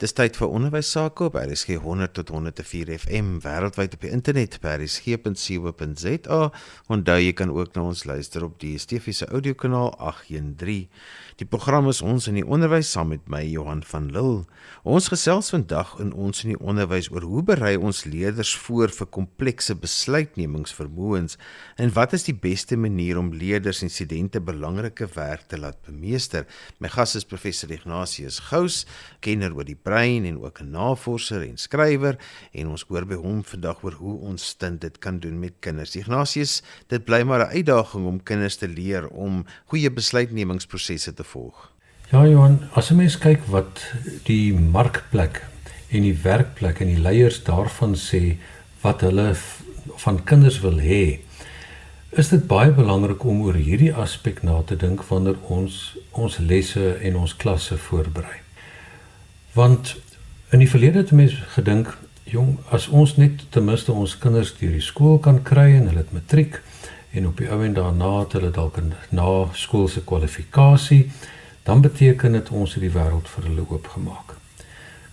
Dis 0.00 0.14
tyd 0.16 0.32
vir 0.40 0.48
onderwys 0.48 0.88
sake 0.94 1.26
op 1.26 1.34
RSG 1.36 1.74
100 1.84 2.14
tot 2.16 2.30
104 2.32 2.88
FM 3.02 3.34
wêreldwyd 3.44 3.98
op 3.98 4.04
die 4.06 4.12
internet 4.16 4.54
by 4.62 4.78
rsg.co.za. 4.78 6.38
Onthou 6.88 7.16
jy 7.20 7.34
kan 7.36 7.52
ook 7.52 7.74
na 7.76 7.84
ons 7.90 8.06
luister 8.08 8.46
op 8.46 8.54
die 8.62 8.78
DSTV 8.78 9.12
se 9.18 9.28
audiokanaal 9.28 9.92
813. 9.98 10.86
Die 11.40 11.48
program 11.48 11.90
is 11.92 12.00
ons 12.00 12.30
in 12.32 12.38
die 12.38 12.44
onderwys 12.44 12.88
saam 12.94 13.12
met 13.12 13.28
my 13.28 13.42
Johan 13.44 13.82
van 13.90 14.08
Lille. 14.14 14.46
Ons 14.88 15.10
gesels 15.12 15.52
vandag 15.52 15.92
in 16.00 16.14
ons 16.16 16.46
in 16.46 16.54
die 16.54 16.62
onderwys 16.64 17.10
oor 17.12 17.28
hoe 17.28 17.44
berei 17.52 17.74
ons 17.76 18.06
leerders 18.08 18.54
voor 18.64 18.88
vir 18.96 19.08
komplekse 19.12 19.76
besluitnemingsvermoëns 19.84 21.36
en 21.76 21.92
wat 21.96 22.16
is 22.16 22.24
die 22.24 22.36
beste 22.36 22.80
manier 22.80 23.20
om 23.20 23.32
leerders 23.36 23.84
en 23.84 23.92
studente 23.92 24.40
belangrike 24.40 25.08
werk 25.12 25.44
te 25.52 25.60
laat 25.60 25.84
bemeester. 25.84 26.48
My 26.80 26.88
gas 26.88 27.18
is 27.20 27.28
professor 27.28 27.68
Ignatius 27.72 28.40
Gous, 28.48 28.86
kenner 29.20 29.52
oor 29.56 29.68
die 29.68 29.76
brein 29.90 30.24
en 30.28 30.38
ook 30.38 30.60
'n 30.60 30.70
navorser 30.70 31.42
en 31.42 31.56
skrywer 31.56 32.16
en 32.52 32.68
ons 32.68 32.84
hoor 32.88 33.06
by 33.06 33.14
hom 33.14 33.42
vandag 33.44 33.82
oor 33.82 33.96
hoe 33.98 34.16
ons 34.30 34.46
stint 34.46 34.80
dit 34.80 34.98
kan 34.98 35.18
doen 35.18 35.38
met 35.38 35.52
kinders. 35.60 35.96
Ignatius, 35.96 36.62
dit 36.86 37.04
bly 37.04 37.22
maar 37.22 37.46
'n 37.46 37.56
uitdaging 37.56 38.06
om 38.06 38.22
kinders 38.22 38.56
te 38.56 38.68
leer 38.68 39.08
om 39.08 39.44
goeie 39.66 39.90
besluitnemingsprosesse 39.90 41.14
te 41.14 41.24
volg. 41.24 41.70
Ja 42.12 42.26
Johan, 42.26 42.58
as 42.74 42.90
'n 42.90 42.96
mens 42.96 43.18
kyk 43.18 43.40
wat 43.46 43.92
die 44.24 44.54
markplek 44.54 45.46
en 45.88 46.02
die 46.02 46.18
werkplek 46.22 46.80
en 46.80 46.86
die 46.86 47.02
leiers 47.02 47.42
daarvan 47.44 47.94
sê 47.94 48.36
wat 48.80 49.00
hulle 49.00 49.34
van 49.96 50.24
kinders 50.24 50.60
wil 50.60 50.78
hê, 50.78 51.18
is 52.10 52.28
dit 52.28 52.46
baie 52.46 52.70
belangrik 52.70 53.24
om 53.24 53.42
oor 53.42 53.54
hierdie 53.54 53.94
aspek 53.94 54.42
na 54.42 54.62
te 54.62 54.76
dink 54.76 55.02
wanneer 55.02 55.36
ons 55.48 55.96
ons 56.10 56.38
lesse 56.38 56.98
en 57.02 57.16
ons 57.16 57.36
klasse 57.36 57.76
voorberei. 57.76 58.49
Want 59.52 59.96
in 60.50 60.58
die 60.58 60.70
verlede 60.70 60.98
het 60.98 61.10
mense 61.10 61.36
gedink, 61.56 61.98
jong, 62.24 62.58
as 62.70 62.86
ons 62.88 63.16
net 63.16 63.42
ten 63.50 63.64
minste 63.66 63.92
ons 63.92 64.18
kinders 64.18 64.52
deur 64.58 64.74
die 64.76 64.84
skool 64.84 65.18
kan 65.18 65.42
kry 65.42 65.72
en 65.74 65.88
hulle 65.90 66.04
het 66.04 66.12
matriek 66.14 66.60
en 67.10 67.26
op 67.26 67.40
die 67.42 67.50
ou 67.50 67.58
en 67.66 67.74
daarna 67.74 68.10
het 68.20 68.36
hulle 68.38 68.50
dalk 68.54 68.78
'n 68.78 68.94
na 69.10 69.48
skoolse 69.52 70.04
kwalifikasie, 70.04 71.10
dan 71.62 71.80
beteken 71.80 72.32
dit 72.32 72.50
ons 72.50 72.74
het 72.74 72.82
die 72.82 72.94
wêreld 72.94 73.28
vir 73.28 73.44
hulle 73.44 73.66
oopgemaak. 73.68 74.36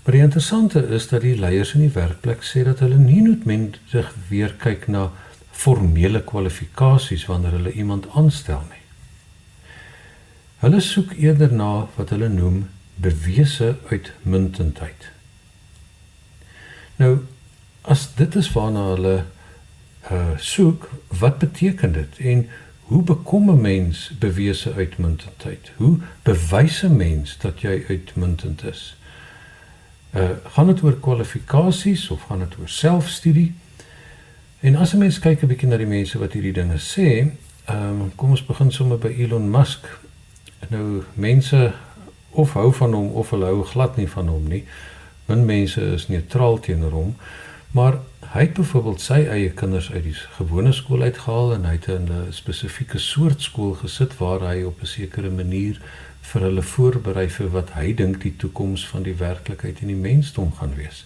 Maar 0.04 0.14
die 0.14 0.22
interessante 0.22 0.88
is 0.88 1.08
dat 1.08 1.22
die 1.22 1.38
leiers 1.38 1.74
in 1.74 1.82
die 1.82 1.94
werkplek 1.94 2.44
sê 2.44 2.64
dat 2.64 2.80
hulle 2.80 2.98
nie 2.98 3.22
noodwendig 3.22 4.14
weer 4.30 4.54
kyk 4.58 4.88
na 4.88 5.12
formele 5.52 6.22
kwalifikasies 6.24 7.26
wanneer 7.26 7.52
hulle 7.52 7.72
iemand 7.72 8.06
aanstel 8.14 8.62
nie. 8.70 8.84
Hulle 10.60 10.80
soek 10.80 11.12
eerder 11.18 11.54
na 11.54 11.88
wat 11.96 12.10
hulle 12.10 12.30
noem 12.30 12.68
bewese 12.98 13.76
uitmuntendheid. 13.90 15.10
Nou 16.98 17.18
as 17.82 18.10
dit 18.16 18.36
is 18.36 18.52
waarna 18.52 18.84
hulle 18.94 19.18
uh 20.12 20.36
soek, 20.38 20.90
wat 21.20 21.38
beteken 21.38 21.94
dit 21.94 22.18
en 22.18 22.48
hoe 22.88 23.04
bekom 23.04 23.50
'n 23.50 23.62
mens 23.62 24.12
bewese 24.20 24.74
uitmuntendheid? 24.74 25.72
Hoe 25.76 25.98
bewys 26.24 26.84
'n 26.84 26.96
mens 26.96 27.38
dat 27.38 27.62
jy 27.62 27.84
uitmuntend 27.88 28.64
is? 28.64 28.98
Uh 30.14 30.30
gaan 30.44 30.68
dit 30.68 30.84
oor 30.84 31.00
kwalifikasies 31.00 32.10
of 32.10 32.22
gaan 32.22 32.40
dit 32.40 32.58
oor 32.60 32.70
selfstudie? 32.70 33.54
En 34.60 34.76
as 34.76 34.94
'n 34.94 34.98
mens 34.98 35.20
kyk 35.20 35.42
'n 35.42 35.48
bietjie 35.48 35.68
na 35.68 35.78
die 35.78 35.86
mense 35.86 36.18
wat 36.18 36.34
hierdie 36.34 36.54
dinge 36.54 36.78
sê, 36.78 37.32
ehm 37.66 38.02
um, 38.02 38.16
kom 38.16 38.30
ons 38.30 38.46
begin 38.46 38.72
sommer 38.72 38.98
by 38.98 39.08
Elon 39.08 39.50
Musk. 39.50 40.00
Nou 40.70 41.04
mense 41.14 41.74
of 42.38 42.54
hou 42.54 42.70
van 42.74 42.94
hom 42.94 43.10
of 43.18 43.34
hulle 43.34 43.50
hou 43.50 43.64
glad 43.66 43.98
nie 43.98 44.10
van 44.10 44.28
hom 44.30 44.48
nie. 44.52 44.64
Min 45.28 45.46
mense 45.46 45.82
is 45.96 46.08
neutraal 46.08 46.60
teenoor 46.64 46.94
hom, 46.96 47.16
maar 47.76 48.00
hy 48.34 48.44
het 48.46 48.54
byvoorbeeld 48.60 49.02
sy 49.02 49.18
eie 49.26 49.50
kinders 49.58 49.90
uit 49.92 50.04
die 50.04 50.16
gewone 50.38 50.72
skool 50.76 51.02
uitgehaal 51.02 51.56
en 51.56 51.66
hy 51.66 51.74
het 51.80 51.88
in 51.94 52.12
'n 52.12 52.34
spesifieke 52.36 53.00
soort 53.00 53.42
skool 53.42 53.74
gesit 53.82 54.18
waar 54.18 54.46
hy 54.46 54.64
op 54.64 54.82
'n 54.82 54.86
sekere 54.94 55.30
manier 55.30 55.82
vir 56.22 56.42
hulle 56.42 56.62
voorberei 56.62 57.28
vir 57.30 57.50
wat 57.50 57.70
hy 57.72 57.94
dink 57.94 58.22
die 58.22 58.36
toekoms 58.36 58.88
van 58.88 59.04
die 59.04 59.16
werklikheid 59.16 59.82
en 59.82 59.88
die 59.88 60.02
mensdom 60.10 60.54
gaan 60.60 60.76
wees. 60.76 61.06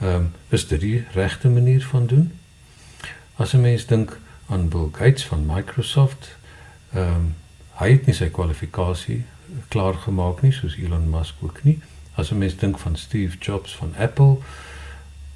Ehm 0.00 0.14
um, 0.14 0.32
is 0.48 0.66
dit 0.68 0.80
die 0.80 1.04
regte 1.12 1.48
manier 1.48 1.84
van 1.84 2.06
doen? 2.06 2.32
As 3.36 3.52
'n 3.52 3.60
mens 3.60 3.86
dink 3.86 4.18
aan 4.48 4.68
Bill 4.68 4.88
Gates 4.92 5.26
van 5.26 5.46
Microsoft, 5.46 6.36
ehm 6.92 7.14
um, 7.14 7.34
hy 7.76 7.90
het 7.90 8.06
nie 8.06 8.14
sy 8.14 8.28
kwalifikasie 8.28 9.24
klaar 9.68 9.94
gemaak 9.94 10.42
nie 10.42 10.52
soos 10.52 10.76
Elon 10.76 11.10
Musk 11.10 11.34
ook 11.40 11.64
nie. 11.64 11.78
As 12.14 12.30
'n 12.30 12.38
mens 12.38 12.56
dink 12.56 12.78
van 12.78 12.96
Steve 12.96 13.36
Jobs 13.38 13.76
van 13.76 13.94
Apple, 13.98 14.36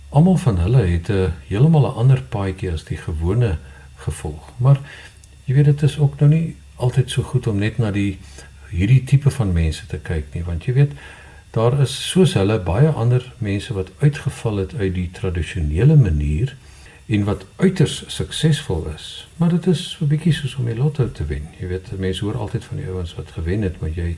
almal 0.09 0.37
van 0.37 0.59
hulle 0.59 0.82
het 0.87 1.09
'n 1.09 1.32
heeltemal 1.48 1.87
'n 1.87 1.94
ander 1.94 2.22
paadjie 2.22 2.72
as 2.72 2.84
die 2.84 2.97
gewone 2.97 3.59
gevolg. 3.97 4.53
Maar 4.56 4.78
jy 5.44 5.54
weet 5.54 5.65
dit 5.65 5.82
is 5.82 5.98
ook 5.98 6.19
nou 6.19 6.31
nie 6.31 6.56
altyd 6.76 7.10
so 7.10 7.22
goed 7.22 7.47
om 7.47 7.59
net 7.59 7.78
na 7.78 7.91
die 7.91 8.19
hierdie 8.71 9.04
tipe 9.04 9.31
van 9.31 9.53
mense 9.53 9.87
te 9.87 9.98
kyk 9.98 10.34
nie, 10.34 10.44
want 10.44 10.65
jy 10.65 10.72
weet 10.72 10.92
daar 11.50 11.81
is 11.81 12.10
soos 12.10 12.34
hulle 12.38 12.59
baie 12.59 12.88
ander 12.88 13.32
mense 13.38 13.75
wat 13.75 13.91
uitgeval 13.98 14.56
het 14.56 14.75
uit 14.75 14.94
die 14.94 15.10
tradisionele 15.10 15.97
manier 15.97 16.56
en 17.10 17.25
wat 17.25 17.44
uiters 17.56 18.04
suksesvol 18.06 18.87
is. 18.94 19.28
Maar 19.37 19.48
dit 19.48 19.66
is 19.66 19.91
so 19.91 20.04
'n 20.04 20.09
bietjie 20.09 20.32
soos 20.32 20.54
om 20.54 20.65
die 20.65 20.76
lotto 20.76 21.12
te 21.12 21.25
wen. 21.25 21.48
Jy 21.59 21.66
weet, 21.66 21.98
mense 21.98 22.25
hoor 22.25 22.37
altyd 22.37 22.65
van 22.65 22.76
die 22.76 22.87
ouens 22.87 23.15
wat 23.15 23.31
gewen 23.31 23.62
het, 23.62 23.81
maar 23.81 23.91
jy 23.91 24.16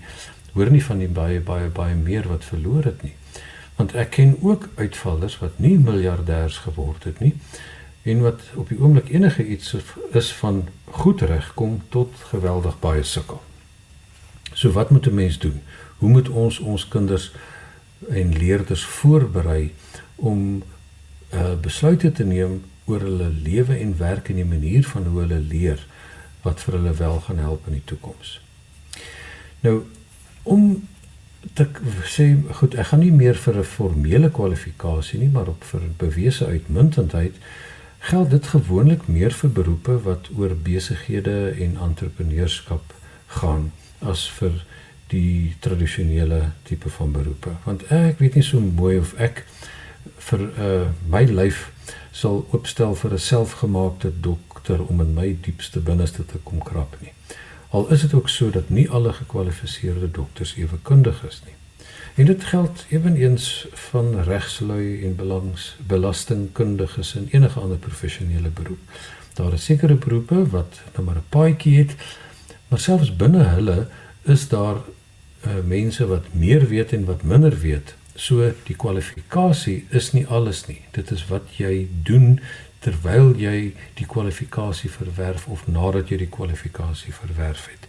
hoor 0.52 0.70
nie 0.70 0.84
van 0.84 0.98
die 0.98 1.08
baie 1.08 1.40
baie 1.40 1.68
baie 1.68 1.94
meer 1.94 2.28
wat 2.28 2.44
verloor 2.44 2.84
het 2.84 3.02
nie. 3.02 3.14
Want 3.76 3.94
ek 3.94 4.10
ken 4.10 4.36
ook 4.40 4.68
uitvallers 4.74 5.38
wat 5.38 5.58
nie 5.58 5.78
miljardêers 5.78 6.56
geword 6.56 7.04
het 7.04 7.20
nie 7.20 7.34
en 8.02 8.20
wat 8.20 8.40
op 8.54 8.68
die 8.68 8.78
oomblik 8.80 9.08
enige 9.08 9.46
iets 9.46 9.76
is 10.10 10.32
van 10.32 10.68
goed 10.84 11.20
regkom 11.20 11.82
tot 11.88 12.12
geweldig 12.16 12.78
baie 12.78 13.02
sukkel. 13.02 13.42
So 14.52 14.70
wat 14.72 14.90
moet 14.90 15.06
'n 15.06 15.14
mens 15.14 15.38
doen? 15.38 15.62
Hoe 15.98 16.10
moet 16.10 16.28
ons 16.28 16.58
ons 16.58 16.88
kinders 16.88 17.32
en 18.08 18.36
leerders 18.36 18.84
voorberei 18.84 19.74
om 20.14 20.62
uh, 21.34 21.54
besluite 21.60 22.12
te 22.12 22.24
neem 22.24 22.62
oor 22.90 23.00
hulle 23.00 23.28
lewe 23.44 23.76
en 23.78 23.96
werk 23.98 24.28
en 24.28 24.40
die 24.40 24.48
manier 24.48 24.84
van 24.84 25.04
hoe 25.06 25.20
hulle 25.24 25.38
leer 25.38 25.82
wat 26.42 26.62
vir 26.64 26.78
hulle 26.78 26.94
wel 26.98 27.20
gaan 27.26 27.38
help 27.38 27.66
in 27.66 27.78
die 27.78 27.86
toekoms. 27.90 28.40
Nou 29.62 29.82
om 30.42 30.88
te 31.54 31.66
sê 32.10 32.26
goed, 32.58 32.74
ek 32.78 32.92
gaan 32.92 33.02
nie 33.02 33.14
meer 33.14 33.34
vir 33.34 33.58
'n 33.58 33.64
formele 33.64 34.30
kwalifikasie 34.30 35.18
nie, 35.18 35.28
maar 35.28 35.48
op 35.48 35.64
vir 35.64 35.80
bewese 35.98 36.46
uitmuntendheid 36.46 37.34
geld 37.98 38.30
dit 38.30 38.46
gewoonlik 38.46 39.06
meer 39.06 39.30
vir 39.30 39.50
beroepe 39.50 40.02
wat 40.02 40.28
oor 40.36 40.54
besighede 40.54 41.54
en 41.58 41.76
entrepreneurskap 41.76 42.94
gaan 43.26 43.70
as 44.00 44.26
vir 44.38 44.64
die 45.12 45.54
tradisionele 45.60 46.52
tipe 46.62 46.90
van 46.90 47.12
beroepe. 47.12 47.50
Want 47.64 47.84
ek 47.92 48.18
weet 48.18 48.34
nie 48.34 48.46
so 48.46 48.60
mooi 48.60 48.98
of 48.98 49.14
ek 49.14 49.44
vir 50.28 50.40
uh, 50.58 50.88
my 51.06 51.24
lyf 51.30 51.70
sal 52.12 52.46
oopstel 52.50 52.94
vir 52.94 53.12
'n 53.12 53.18
selfgemaakte 53.18 54.12
dokter 54.20 54.82
om 54.86 55.00
in 55.00 55.14
my 55.14 55.36
diepste 55.40 55.80
binneste 55.80 56.26
te 56.26 56.38
kom 56.42 56.62
krap 56.62 56.96
nie. 57.00 57.12
Al 57.68 57.88
is 57.88 58.00
dit 58.00 58.14
ook 58.14 58.28
so 58.28 58.50
dat 58.50 58.68
nie 58.68 58.90
alle 58.90 59.12
gekwalifiseerde 59.12 60.10
dokters 60.10 60.54
ewe 60.56 60.76
kundig 60.82 61.24
is 61.24 61.42
nie. 61.44 61.54
En 62.14 62.26
dit 62.26 62.44
geld 62.44 62.84
eweneens 62.88 63.66
van 63.72 64.22
regslui 64.22 65.04
en 65.04 65.16
belangs 65.16 65.76
belastingkundiges 65.86 67.14
en 67.16 67.28
enige 67.30 67.60
ander 67.60 67.78
professionele 67.78 68.48
beroep. 68.48 68.78
Daar 69.34 69.52
is 69.52 69.64
sekere 69.64 69.94
beroepe 69.94 70.48
wat 70.48 70.80
nou 70.94 71.06
maar 71.06 71.16
'n 71.16 71.28
paadjie 71.28 71.78
het, 71.78 71.94
maar 72.68 72.80
selfs 72.80 73.16
binne 73.16 73.42
hulle 73.42 73.86
is 74.22 74.48
daar 74.48 74.76
uh, 74.76 75.52
mense 75.64 76.06
wat 76.06 76.24
meer 76.30 76.68
weet 76.68 76.92
en 76.92 77.04
wat 77.04 77.22
minder 77.22 77.58
weet 77.58 77.94
So 78.14 78.52
die 78.66 78.76
kwalifikasie 78.76 79.86
is 79.90 80.12
nie 80.12 80.26
alles 80.26 80.66
nie. 80.66 80.80
Dit 80.92 81.10
is 81.10 81.24
wat 81.30 81.56
jy 81.56 81.88
doen 82.04 82.40
terwyl 82.82 83.32
jy 83.38 83.72
die 83.96 84.06
kwalifikasie 84.06 84.90
verwerf 84.90 85.46
of 85.48 85.64
nadat 85.70 86.10
jy 86.10 86.18
die 86.24 86.32
kwalifikasie 86.32 87.14
verwerf 87.14 87.68
het. 87.70 87.88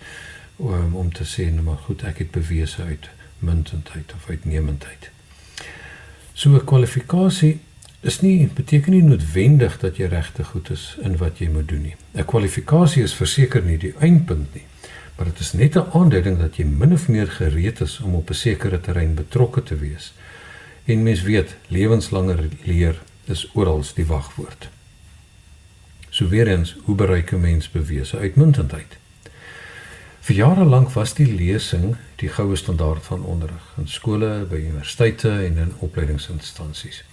Om 0.57 0.95
om 0.95 1.11
te 1.11 1.25
sê 1.27 1.49
nou 1.51 1.65
maar 1.65 1.81
goed, 1.87 2.05
ek 2.07 2.23
het 2.23 2.31
bewese 2.31 2.83
uit 2.83 3.09
muntendheid 3.43 4.13
of 4.15 4.29
uitnemendheid. 4.29 5.09
So 6.33 6.49
'n 6.49 6.65
kwalifikasie 6.65 7.59
is 8.01 8.21
nie 8.21 8.47
beteken 8.47 8.91
nie 8.91 9.03
noodwendig 9.03 9.79
dat 9.79 9.97
jy 9.97 10.05
regtig 10.05 10.47
goed 10.47 10.69
is 10.69 10.95
in 11.01 11.17
wat 11.17 11.39
jy 11.39 11.49
moet 11.49 11.67
doen 11.67 11.81
nie. 11.81 11.95
'n 12.15 12.25
Kwalifikasie 12.25 13.03
is 13.03 13.13
verseker 13.13 13.61
nie 13.63 13.77
die 13.77 13.93
eindpunt 13.99 14.53
nie 14.53 14.65
maar 15.15 15.25
dit 15.25 15.39
is 15.39 15.53
net 15.53 15.75
'n 15.75 15.89
aanduiding 15.93 16.39
dat 16.39 16.55
jy 16.55 16.65
min 16.65 16.93
of 16.93 17.07
meer 17.07 17.27
gereed 17.27 17.79
is 17.79 17.99
om 17.99 18.15
op 18.15 18.29
'n 18.29 18.33
sekere 18.33 18.81
terrein 18.81 19.13
betrokke 19.13 19.63
te 19.63 19.75
wees. 19.75 20.13
En 20.85 21.03
mens 21.03 21.21
weet, 21.21 21.55
lewenslange 21.67 22.35
leer 22.63 23.01
is 23.25 23.49
oral 23.53 23.83
die 23.95 24.05
wagwoord. 24.05 24.69
So 26.09 26.27
weer 26.27 26.47
eens, 26.47 26.75
hoe 26.83 26.95
bereik 26.95 27.31
'n 27.31 27.39
mens 27.39 27.69
bewese 27.69 28.17
uitmuntendheid? 28.17 28.97
Vir 30.19 30.35
jare 30.35 30.63
lank 30.65 30.91
was 30.95 31.13
die 31.13 31.27
lesing 31.27 31.95
die 32.15 32.29
goue 32.29 32.55
standaard 32.55 33.03
van 33.03 33.25
onderrig 33.27 33.73
in 33.77 33.87
skole, 33.87 34.45
by 34.49 34.55
universiteite 34.55 35.29
en 35.29 35.57
in 35.57 35.73
opleidingsinstansies. 35.79 37.03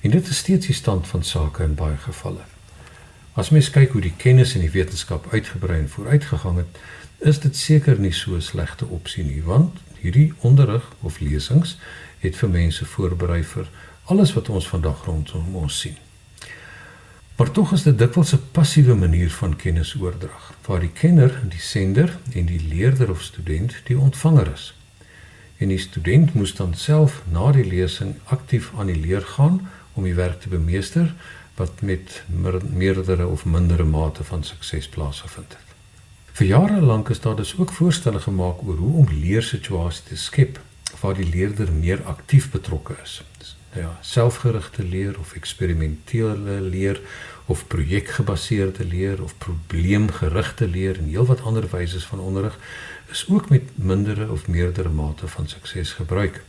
En 0.00 0.10
dit 0.10 0.28
is 0.28 0.36
steeds 0.36 0.66
die 0.66 0.74
stand 0.74 1.06
van 1.06 1.24
sake 1.24 1.62
in 1.62 1.74
baie 1.74 1.96
gevalle. 1.96 2.51
As 3.32 3.48
mens 3.48 3.70
kyk 3.72 3.94
hoe 3.96 4.02
die 4.04 4.16
kennis 4.16 4.52
en 4.54 4.60
die 4.60 4.74
wetenskap 4.74 5.30
uitgebrei 5.32 5.78
en 5.78 5.88
vooruitgegaan 5.88 6.56
het, 6.60 6.80
is 7.24 7.38
dit 7.40 7.56
seker 7.56 7.98
nie 7.98 8.12
so 8.12 8.34
'n 8.36 8.42
slegte 8.42 8.86
opsie 8.86 9.24
nie, 9.24 9.42
want 9.42 9.78
hierdie 10.00 10.32
onderrig 10.40 10.84
of 11.00 11.20
lesings 11.20 11.78
het 12.20 12.36
vir 12.36 12.48
mense 12.48 12.84
voorberei 12.84 13.42
vir 13.44 13.68
alles 14.04 14.34
wat 14.34 14.48
ons 14.48 14.68
vandag 14.68 15.04
rondom 15.04 15.56
ons 15.56 15.80
sien. 15.80 15.96
Maar 17.36 17.50
tog 17.50 17.72
is 17.72 17.82
dit 17.82 17.98
dikwels 17.98 18.32
'n 18.32 18.50
passiewe 18.52 18.94
manier 18.94 19.30
van 19.30 19.56
kennisoordrag, 19.56 20.52
waar 20.66 20.80
die 20.80 20.92
kenner, 20.92 21.40
die 21.48 21.60
sender 21.60 22.18
en 22.32 22.46
die 22.46 22.60
leerder 22.68 23.10
of 23.10 23.22
student 23.22 23.74
die 23.84 23.98
ontvanger 23.98 24.52
is. 24.52 24.74
En 25.56 25.68
die 25.68 25.78
student 25.78 26.34
moes 26.34 26.54
dan 26.54 26.74
self 26.74 27.22
na 27.30 27.52
die 27.52 27.64
lesing 27.64 28.14
aktief 28.24 28.72
aan 28.78 28.86
die 28.86 29.00
leer 29.00 29.22
gaan 29.22 29.68
om 29.92 30.04
die 30.04 30.14
werk 30.14 30.40
te 30.40 30.48
bemeester 30.48 31.14
wat 31.54 31.80
met 31.80 32.22
meerdere 32.70 33.26
of 33.26 33.44
mindere 33.44 33.84
mate 33.84 34.24
van 34.24 34.44
sukses 34.44 34.88
plaasgevind 34.88 35.48
het. 35.48 35.72
Vir 36.32 36.46
jare 36.46 36.80
lank 36.80 37.08
is 37.08 37.20
daar 37.20 37.36
dus 37.36 37.58
ook 37.58 37.72
voorstelle 37.72 38.20
gemaak 38.20 38.62
oor 38.64 38.76
hoe 38.76 38.96
om 38.96 39.08
leersituasies 39.10 40.02
te 40.08 40.16
skep 40.16 40.60
waar 41.00 41.14
die 41.14 41.28
leerder 41.28 41.72
meer 41.72 42.02
aktief 42.02 42.50
betrokke 42.50 42.94
is. 43.02 43.22
Nou 43.72 43.84
ja, 43.84 43.98
selfgerigte 44.00 44.84
leer 44.84 45.18
of 45.18 45.32
eksperimentele 45.32 46.60
leer 46.60 47.00
of 47.46 47.66
projekgebaseerde 47.66 48.84
leer 48.84 49.22
of 49.22 49.38
probleemgerigte 49.38 50.68
leer 50.68 50.98
en 50.98 51.08
heelwat 51.08 51.42
ander 51.42 51.68
wyse 51.70 52.00
van 52.00 52.20
onderrig 52.20 52.58
is 53.10 53.26
ook 53.28 53.48
met 53.48 53.62
mindere 53.74 54.30
of 54.30 54.46
meerdere 54.48 54.88
mate 54.88 55.28
van 55.28 55.48
sukses 55.48 55.92
gebruik. 55.92 56.44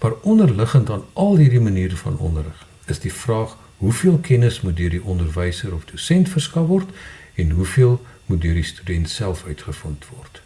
Maar 0.00 0.12
onderliggend 0.20 0.90
aan 0.90 1.04
al 1.12 1.36
hierdie 1.36 1.60
maniere 1.60 1.96
van 1.96 2.18
onderrig 2.18 2.66
is 2.86 3.00
die 3.00 3.12
vraag 3.12 3.56
hoeveel 3.82 4.18
kennis 4.18 4.60
moet 4.60 4.76
deur 4.76 4.92
die 4.94 5.02
onderwyser 5.02 5.74
of 5.74 5.84
dosent 5.90 6.28
verskaf 6.30 6.66
word 6.70 6.90
en 7.34 7.50
hoeveel 7.50 7.96
moet 8.26 8.40
deur 8.40 8.54
die 8.54 8.68
student 8.68 9.10
self 9.10 9.42
uitgevind 9.46 10.06
word. 10.14 10.38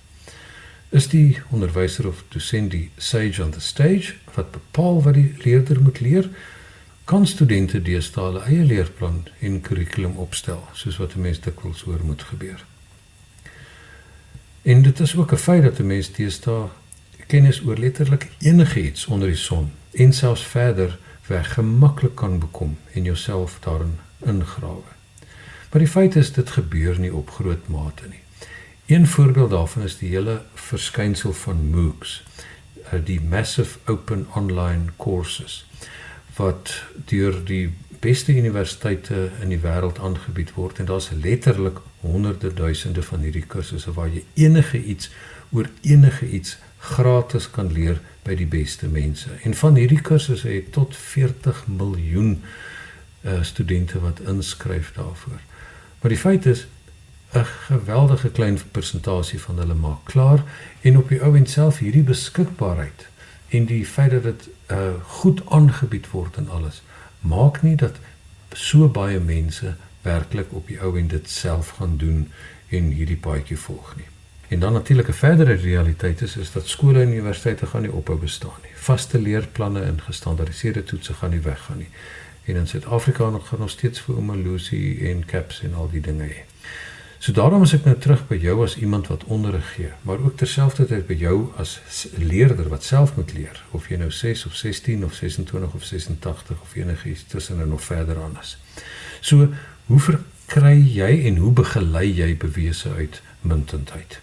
Is 0.89 1.09
die 1.13 1.43
onderwyser 1.53 2.09
of 2.09 2.23
dosent 2.33 2.71
die 2.73 2.87
sage 2.97 3.43
on 3.45 3.53
the 3.53 3.61
stage 3.61 4.15
wat 4.39 4.55
bepaal 4.57 5.03
wat 5.05 5.19
die 5.19 5.35
leerder 5.45 5.83
moet 5.83 6.01
leer? 6.01 6.31
Kan 7.05 7.29
studente 7.29 7.83
deesdae 7.83 8.25
hulle 8.25 8.45
eie 8.49 8.65
leerplan 8.65 9.27
en 9.45 9.61
kurrikulum 9.61 10.17
opstel 10.23 10.65
soos 10.73 10.97
wat 10.97 11.15
'n 11.15 11.29
mens 11.29 11.41
dikwels 11.41 11.85
hoor 11.85 12.01
moet 12.05 12.23
gebeur? 12.33 12.65
En 14.63 14.83
dit 14.83 15.01
is 15.01 15.17
ook 15.17 15.33
'n 15.33 15.45
feit 15.45 15.63
dat 15.63 15.79
'n 15.79 15.87
mens 15.87 16.13
deesdae 16.13 16.69
kennis 17.27 17.61
oor 17.67 17.77
letterlik 17.77 18.31
enigiets 18.39 19.07
onder 19.07 19.29
die 19.29 19.37
son 19.37 19.71
en 19.93 20.13
selfs 20.13 20.47
verder 20.47 20.99
weg 21.27 21.55
gemaklik 21.55 22.15
kan 22.15 22.39
bekom 22.39 22.77
en 22.93 23.03
jouself 23.03 23.59
daarin 23.61 23.99
ingrawe. 24.19 24.95
Maar 25.71 25.81
die 25.81 25.89
feit 25.89 26.17
is 26.17 26.33
dit 26.33 26.51
gebeur 26.51 26.99
nie 26.99 27.15
op 27.15 27.31
groot 27.31 27.69
mate 27.69 28.09
nie. 28.09 28.23
Een 28.87 29.07
voorbeeld 29.07 29.51
daarvan 29.51 29.83
is 29.83 29.99
die 29.99 30.09
hele 30.09 30.43
verskynsel 30.55 31.33
van 31.33 31.71
MOOCs, 31.71 32.23
eh, 32.91 32.99
die 33.05 33.21
massive 33.21 33.79
open 33.87 34.27
online 34.35 34.85
courses 34.97 35.67
wat 36.37 36.83
deur 37.05 37.45
die 37.45 37.75
beste 38.01 38.33
universiteite 38.37 39.31
in 39.43 39.49
die 39.49 39.61
wêreld 39.63 39.99
aangebied 39.99 40.53
word 40.55 40.79
en 40.79 40.89
daar's 40.91 41.11
letterlik 41.11 41.79
honderde 42.01 42.53
duisende 42.55 43.03
van 43.03 43.25
hierdie 43.25 43.47
kursusse 43.47 43.93
waar 43.97 44.13
jy 44.13 44.23
enige 44.35 44.83
iets 44.83 45.11
oor 45.51 45.69
enige 45.81 46.29
iets 46.29 46.59
gratis 46.87 47.51
kan 47.51 47.73
leer 47.73 48.01
by 48.27 48.35
die 48.39 48.49
beste 48.51 48.87
mense. 48.91 49.31
En 49.43 49.55
van 49.55 49.75
hierdie 49.79 50.01
kursusse 50.01 50.49
het 50.49 50.73
tot 50.73 50.97
40 50.97 51.65
miljoen 51.67 52.33
uh, 53.23 53.43
studente 53.43 54.01
wat 54.01 54.21
inskryf 54.21 54.93
daarvoor. 54.95 55.41
Maar 56.01 56.15
die 56.15 56.23
feit 56.23 56.47
is 56.47 56.67
'n 57.33 57.45
geweldige 57.45 58.31
klein 58.31 58.59
persentasie 58.71 59.41
van 59.41 59.59
hulle 59.59 59.75
maak 59.75 60.05
klaar 60.05 60.43
en 60.81 60.97
op 60.97 61.09
die 61.09 61.23
ou 61.23 61.37
en 61.37 61.47
self 61.47 61.79
hierdie 61.79 62.03
beskikbaarheid 62.03 63.07
en 63.49 63.65
die 63.65 63.87
feit 63.87 64.11
dat 64.11 64.23
dit 64.23 64.49
uh, 64.71 64.79
goed 65.07 65.43
aangebied 65.49 66.11
word 66.11 66.37
en 66.37 66.49
alles 66.49 66.83
maak 67.21 67.63
nie 67.63 67.77
dat 67.77 67.99
so 68.53 68.89
baie 68.89 69.21
mense 69.21 69.75
werklik 70.03 70.53
op 70.53 70.67
die 70.67 70.81
ou 70.81 70.99
en 70.99 71.09
dit 71.09 71.31
self 71.31 71.69
gaan 71.69 71.97
doen 71.97 72.31
en 72.69 72.91
hierdie 72.91 73.17
paadjie 73.17 73.59
volg 73.59 73.97
nie. 73.97 74.16
En 74.49 74.59
dan 74.59 74.73
natuurlik 74.73 75.09
'n 75.09 75.13
verdere 75.13 75.55
realiteit 75.55 76.21
is 76.23 76.37
is 76.37 76.53
dat 76.53 76.69
skole 76.69 77.01
en 77.01 77.13
universiteite 77.13 77.67
gaan 77.67 77.83
nie 77.83 77.93
ophou 77.93 78.19
bestaan 78.19 78.61
nie. 78.63 78.71
Vaste 78.75 79.21
leerplanne 79.21 79.81
en 79.81 80.01
gestandaardiseerde 80.01 80.85
toetse 80.85 81.15
gaan 81.15 81.31
nie 81.31 81.41
weggaan 81.41 81.79
nie. 81.79 81.89
En 82.45 82.57
in 82.57 82.67
Suid-Afrika 82.67 83.31
nog 83.31 83.49
gaan 83.49 83.61
ons 83.61 83.73
steeds 83.73 84.01
vir 84.01 84.17
Omalusi 84.17 85.11
en 85.11 85.25
CAPS 85.25 85.63
en 85.63 85.75
al 85.75 85.89
die 85.91 86.01
dinge 86.01 86.25
hê. 86.25 86.45
So 87.19 87.33
daarom 87.33 87.63
is 87.63 87.73
ek 87.73 87.85
nou 87.85 87.97
terug 87.99 88.27
by 88.29 88.37
jou 88.37 88.63
as 88.65 88.77
iemand 88.77 89.07
wat 89.07 89.25
onderrig 89.25 89.73
gee, 89.75 89.89
maar 90.03 90.19
ook 90.19 90.37
terselfdertyd 90.37 91.07
by 91.07 91.15
jou 91.15 91.53
as 91.57 91.79
leerder 92.19 92.69
wat 92.69 92.85
self 92.85 93.17
moet 93.17 93.33
leer, 93.33 93.65
of 93.71 93.89
jy 93.89 93.97
nou 93.97 94.11
6 94.11 94.47
of 94.47 94.55
16 94.55 95.05
of 95.05 95.15
26 95.15 95.75
of 95.75 95.85
86 95.85 96.61
of 96.61 96.75
enigiets 96.75 97.25
tussen 97.25 97.61
en 97.61 97.69
nog 97.69 97.83
verder 97.83 98.21
aan 98.23 98.37
is. 98.41 98.59
So, 99.21 99.49
hoe 99.87 100.01
verkry 100.01 100.77
jy 100.77 101.11
en 101.27 101.37
hoe 101.37 101.53
begelei 101.53 102.13
jy 102.13 102.37
bewese 102.37 102.93
uit 102.93 103.23
muntendheid? 103.41 104.21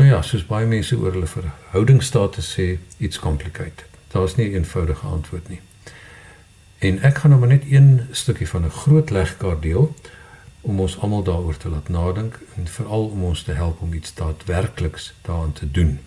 Nou 0.00 0.12
ja, 0.12 0.22
soos 0.24 0.46
baie 0.48 0.64
mense 0.64 0.96
oor 0.96 1.12
hulle 1.12 1.26
verhoudingsstatus 1.28 2.46
sê, 2.54 2.64
iets 3.04 3.18
complicated. 3.20 3.98
Daar's 4.14 4.36
nie 4.36 4.46
'n 4.48 4.54
eenvoudige 4.54 5.06
antwoord 5.06 5.48
nie. 5.48 5.60
En 6.78 7.02
ek 7.02 7.18
gaan 7.18 7.30
nou 7.30 7.40
maar 7.40 7.52
net 7.52 7.64
een 7.68 8.06
stukkie 8.10 8.48
van 8.48 8.64
'n 8.64 8.70
groot 8.70 9.10
legkaart 9.10 9.62
deel 9.62 9.94
om 10.60 10.80
ons 10.80 10.98
almal 10.98 11.22
daaroor 11.22 11.56
te 11.56 11.68
laat 11.68 11.88
nadink 11.88 12.38
en 12.56 12.66
veral 12.66 13.04
om 13.06 13.24
ons 13.24 13.42
te 13.42 13.52
help 13.52 13.80
om 13.80 13.92
iets 13.92 14.14
daadwerkliks 14.14 15.12
daaraan 15.22 15.52
te 15.52 15.70
doen. 15.70 15.98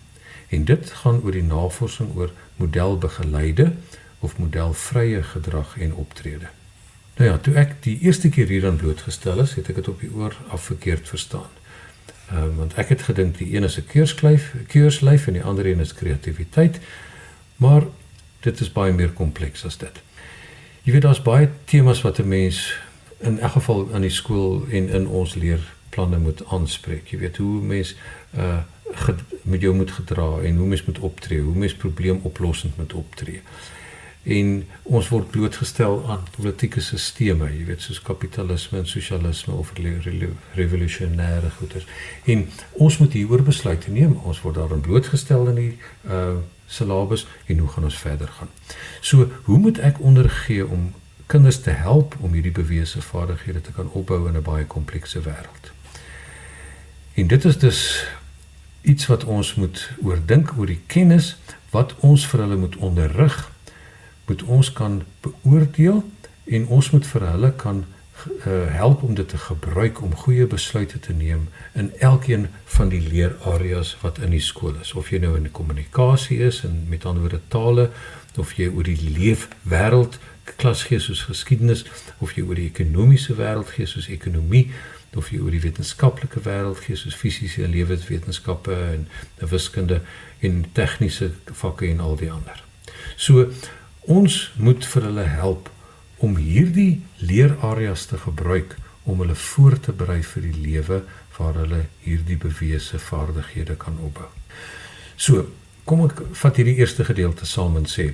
En 0.48 0.64
dit 0.64 0.90
gaan 0.90 1.20
oor 1.22 1.32
die 1.32 1.42
navorsing 1.42 2.16
oor 2.16 2.30
modelbegeleide 2.56 3.72
of 4.18 4.38
modelvrye 4.38 5.22
gedrag 5.22 5.78
en 5.78 5.94
optrede. 5.94 6.46
Nou 7.16 7.30
ja, 7.30 7.38
toe 7.38 7.54
ek 7.54 7.82
die 7.82 7.98
eerste 8.00 8.28
keer 8.28 8.46
hieraan 8.46 8.76
blootgestel 8.76 9.40
is, 9.40 9.54
het 9.54 9.68
ek 9.68 9.74
dit 9.74 9.88
op 9.88 10.00
die 10.00 10.14
oor 10.14 10.36
af 10.48 10.62
verkeerd 10.62 11.08
verstaan. 11.08 11.50
Ehm 12.30 12.42
um, 12.42 12.56
want 12.56 12.74
ek 12.74 12.88
het 12.88 13.02
gedink 13.02 13.38
die 13.38 13.56
een 13.56 13.64
is 13.64 13.78
'n 13.78 13.86
keurslyf, 13.86 14.54
keurslyf 14.66 15.26
en 15.26 15.32
die 15.32 15.42
ander 15.42 15.66
een 15.66 15.80
is 15.80 15.94
kreatiwiteit. 15.94 16.80
Maar 17.56 17.82
dit 18.40 18.60
is 18.60 18.72
baie 18.72 18.92
meer 18.92 19.10
kompleks 19.10 19.64
as 19.64 19.76
dit. 19.76 20.02
Jy 20.82 20.92
weet 20.92 21.02
daar's 21.02 21.22
baie 21.22 21.48
temas 21.64 22.00
wat 22.00 22.18
'n 22.18 22.28
mens 22.28 22.76
in 23.18 23.38
elk 23.38 23.52
geval 23.52 23.88
aan 23.92 24.00
die 24.00 24.10
skool 24.10 24.66
en 24.70 24.88
in 24.88 25.06
ons 25.06 25.34
leerplanne 25.34 26.18
moet 26.18 26.46
aanspreek. 26.46 27.08
Jy 27.08 27.18
weet 27.18 27.36
hoe 27.36 27.62
mens 27.62 27.96
uh 28.36 28.58
met 29.42 29.60
jou 29.60 29.74
moet 29.74 29.90
gedra 29.90 30.38
en 30.42 30.56
hoe 30.56 30.66
mens 30.66 30.84
moet 30.84 30.98
optree, 30.98 31.40
hoe 31.40 31.54
mens 31.54 31.74
probleemoplossend 31.74 32.76
moet 32.76 32.92
optree 32.92 33.42
en 34.24 34.64
ons 34.82 35.08
word 35.08 35.30
blootgestel 35.30 35.98
aan 36.08 36.24
politieke 36.36 36.80
sisteme, 36.80 37.50
jy 37.52 37.66
weet 37.68 37.84
soos 37.84 38.00
kapitalisme 38.00 38.78
en 38.80 38.88
sosialisme 38.88 39.52
of 39.52 39.72
revolusionêre 40.54 41.50
goeders. 41.58 41.86
En 42.24 42.46
ons 42.72 42.98
moet 42.98 43.12
hieroor 43.12 43.44
besluite 43.44 43.90
neem. 43.90 44.16
Ons 44.24 44.40
word 44.40 44.56
daarin 44.56 44.80
blootgestel 44.80 45.48
in 45.52 45.60
die 45.60 45.72
uh 46.08 46.36
syllabus 46.74 47.26
en 47.46 47.58
hoe 47.60 47.68
gaan 47.68 47.84
ons 47.84 47.98
verder 48.00 48.28
gaan? 48.38 48.48
So, 49.04 49.28
hoe 49.44 49.58
moet 49.60 49.78
ek 49.84 50.00
ondergee 50.00 50.64
om 50.66 50.94
kinders 51.28 51.60
te 51.60 51.70
help 51.70 52.16
om 52.24 52.32
hierdie 52.32 52.54
bewese 52.56 53.02
vaardighede 53.04 53.60
te 53.60 53.72
kan 53.76 53.90
opbou 53.92 54.24
in 54.28 54.36
'n 54.36 54.42
baie 54.42 54.64
komplekse 54.64 55.20
wêreld? 55.20 55.72
En 57.14 57.26
dit 57.26 57.44
is 57.44 57.58
dus 57.58 58.06
iets 58.80 59.06
wat 59.06 59.24
ons 59.24 59.54
moet 59.54 59.90
oordink 60.02 60.54
oor 60.58 60.66
die 60.66 60.80
kennis 60.86 61.36
wat 61.70 61.94
ons 62.00 62.26
vir 62.26 62.40
hulle 62.40 62.56
moet 62.56 62.76
onderrig 62.76 63.53
moet 64.26 64.42
ons 64.42 64.72
kan 64.72 65.02
beoordeel 65.20 66.02
en 66.44 66.66
ons 66.66 66.90
moet 66.90 67.06
vir 67.06 67.26
hulle 67.30 67.52
kan 67.60 67.84
uh, 67.84 68.52
help 68.76 69.02
om 69.02 69.14
dit 69.14 69.28
te 69.28 69.38
gebruik 69.38 70.02
om 70.02 70.16
goeie 70.24 70.46
besluite 70.46 71.00
te 71.00 71.12
neem 71.12 71.48
in 71.72 71.92
elkeen 71.98 72.48
van 72.76 72.88
die 72.88 73.02
leerareas 73.08 73.96
wat 74.00 74.18
in 74.18 74.30
die 74.36 74.44
skool 74.44 74.76
is 74.80 74.92
of 74.92 75.10
jy 75.12 75.20
nou 75.24 75.36
in 75.36 75.50
kommunikasie 75.50 76.40
is 76.46 76.62
en 76.64 76.84
met 76.88 77.04
ander 77.04 77.26
woorde 77.26 77.42
tale 77.48 77.90
of 78.36 78.56
jy 78.58 78.68
oor 78.68 78.86
die 78.86 78.98
leefwêreld 79.18 80.18
klas 80.60 80.82
gee 80.88 81.00
soos 81.00 81.24
geskiedenis 81.28 81.84
of 82.18 82.34
jy 82.36 82.44
oor 82.44 82.58
die 82.58 82.68
ekonomiese 82.68 83.36
wêreld 83.38 83.70
gee 83.76 83.88
soos 83.88 84.10
ekonomie 84.12 84.68
of 85.16 85.30
jy 85.32 85.40
oor 85.42 85.54
die 85.54 85.62
wetenskaplike 85.62 86.42
wêreld 86.44 86.80
gee 86.84 86.98
soos 86.98 87.16
fisiese 87.18 87.64
en 87.64 87.74
lewenswetenskappe 87.74 88.74
en 88.74 89.06
wiskunde 89.50 90.00
en 90.44 90.64
tegniese 90.76 91.30
vakke 91.62 91.88
en 91.88 92.02
al 92.04 92.18
die 92.20 92.30
ander. 92.32 92.60
So 93.16 93.46
Ons 94.10 94.52
moet 94.60 94.84
vir 94.84 95.02
hulle 95.08 95.24
help 95.24 95.70
om 96.20 96.36
hierdie 96.36 97.02
leerareas 97.24 98.04
te 98.06 98.18
gebruik 98.20 98.76
om 99.04 99.20
hulle 99.20 99.34
voor 99.34 99.78
te 99.80 99.92
berei 99.92 100.20
vir 100.22 100.42
die 100.44 100.60
lewe 100.60 101.02
waar 101.38 101.56
hulle 101.56 101.84
hierdie 102.04 102.36
bewese 102.40 102.98
vaardighede 103.00 103.76
kan 103.80 103.96
opbou. 104.04 104.28
So, 105.16 105.46
kom 105.84 106.04
ek 106.06 106.20
vat 106.40 106.60
hierdie 106.60 106.76
eerste 106.80 107.04
gedeelte 107.04 107.48
saam 107.48 107.76
en 107.80 107.88
sê 107.88 108.12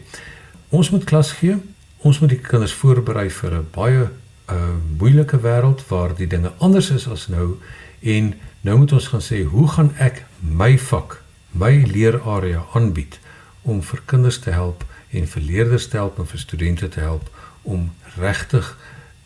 ons 0.70 0.90
moet 0.94 1.04
klas 1.06 1.32
gee. 1.38 1.58
Ons 2.06 2.20
moet 2.22 2.32
die 2.32 2.40
kinders 2.42 2.74
voorberei 2.74 3.28
vir 3.30 3.54
'n 3.58 3.66
baie 3.74 4.04
'n 4.06 4.54
uh, 4.54 4.76
moeilike 4.98 5.38
wêreld 5.42 5.82
waar 5.88 6.14
die 6.14 6.26
dinge 6.26 6.52
anders 6.58 6.90
is 6.90 7.08
as 7.08 7.28
nou 7.28 7.58
en 8.00 8.34
nou 8.62 8.78
moet 8.78 8.92
ons 8.92 9.08
gaan 9.08 9.22
sê 9.22 9.44
hoe 9.44 9.68
gaan 9.68 9.90
ek 9.98 10.24
my 10.40 10.78
vak, 10.78 11.22
my 11.52 11.84
leerarea 11.86 12.64
aanbied 12.74 13.18
om 13.62 13.82
vir 13.82 14.00
kinders 14.06 14.38
te 14.38 14.50
help 14.50 14.84
en 15.10 15.28
vir 15.28 15.42
leerders 15.42 15.88
te 15.88 15.96
help 15.96 16.18
en 16.18 16.26
vir 16.26 16.38
studente 16.38 16.88
te 16.88 17.00
help 17.00 17.30
om 17.62 17.92
regtig 18.16 18.78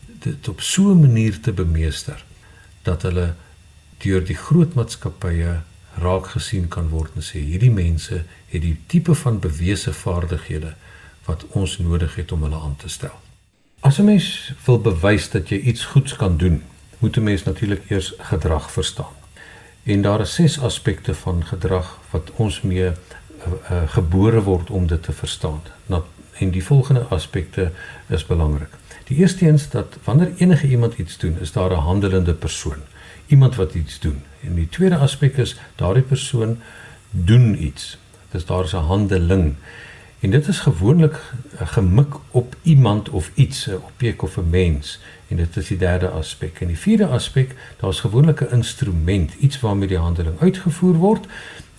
dit 0.05 0.47
op 0.47 0.61
so 0.61 0.91
'n 0.91 0.99
manier 0.99 1.39
te 1.39 1.53
bemeester 1.53 2.25
dat 2.81 3.01
hulle 3.01 3.33
deur 3.97 4.25
die 4.25 4.37
groot 4.37 4.73
maatskappye 4.73 5.61
raak 5.97 6.27
gesien 6.27 6.67
kan 6.67 6.89
word 6.89 7.11
en 7.15 7.23
sê 7.23 7.39
hierdie 7.39 7.71
mense 7.71 8.23
het 8.47 8.61
die 8.61 8.77
tipe 8.87 9.15
van 9.15 9.39
bewese 9.39 9.93
vaardighede 9.93 10.73
wat 11.25 11.45
ons 11.47 11.77
nodig 11.77 12.15
het 12.15 12.31
om 12.31 12.43
hulle 12.43 12.59
aan 12.59 12.75
te 12.75 12.89
stel. 12.89 13.15
As 13.79 13.99
'n 13.99 14.05
mens 14.05 14.53
wil 14.65 14.79
bewys 14.79 15.29
dat 15.29 15.49
jy 15.49 15.57
iets 15.57 15.85
goeds 15.85 16.15
kan 16.15 16.37
doen, 16.37 16.63
moet 16.99 17.17
'n 17.17 17.23
mens 17.23 17.43
natuurlik 17.43 17.89
eers 17.89 18.13
gedrag 18.17 18.71
verstaan. 18.71 19.15
En 19.83 20.01
daar 20.01 20.21
is 20.21 20.33
ses 20.33 20.59
aspekte 20.59 21.15
van 21.15 21.45
gedrag 21.45 21.99
wat 22.09 22.31
ons 22.35 22.61
mee 22.61 22.91
uh, 23.45 23.71
uh, 23.71 23.89
gebore 23.89 24.41
word 24.41 24.69
om 24.69 24.87
dit 24.87 25.03
te 25.03 25.11
verstaan. 25.11 25.61
Nou, 25.85 26.01
en 26.37 26.49
die 26.49 26.63
volgende 26.63 27.05
aspekte 27.09 27.71
is 28.07 28.25
belangrik. 28.25 28.69
Die 29.03 29.17
eerste 29.17 29.47
een 29.47 29.53
is 29.53 29.69
dat 29.69 29.97
wanneer 30.03 30.31
enige 30.37 30.67
iemand 30.67 30.97
iets 30.97 31.17
doen, 31.17 31.37
is 31.39 31.51
daar 31.51 31.71
'n 31.71 31.85
handelende 31.89 32.33
persoon, 32.33 32.81
iemand 33.25 33.55
wat 33.55 33.73
iets 33.73 33.99
doen. 33.99 34.21
En 34.41 34.55
die 34.55 34.69
tweede 34.69 34.97
aspek 34.97 35.37
is 35.37 35.59
daardie 35.75 36.03
persoon 36.03 36.57
doen 37.09 37.63
iets. 37.63 37.97
Dit 38.31 38.41
is 38.41 38.45
daar 38.45 38.63
'n 38.63 38.75
handeling. 38.75 39.55
En 40.19 40.29
dit 40.29 40.47
is 40.47 40.59
gewoonlik 40.59 41.21
gemik 41.55 42.13
op 42.31 42.55
iemand 42.61 43.09
of 43.09 43.31
iets, 43.33 43.67
'n 43.67 43.75
objek 43.75 44.21
of 44.21 44.37
'n 44.37 44.49
mens. 44.49 44.99
En 45.27 45.35
dit 45.35 45.57
is 45.57 45.67
die 45.67 45.77
derde 45.77 46.09
aspek. 46.09 46.61
En 46.61 46.67
die 46.67 46.77
vierde 46.77 47.07
aspek, 47.07 47.55
daar's 47.79 47.99
gewoonlik 47.99 48.41
'n 48.41 48.53
instrument, 48.53 49.33
iets 49.39 49.59
waarmee 49.59 49.87
die 49.87 49.97
handeling 49.97 50.39
uitgevoer 50.39 50.93
word. 50.93 51.25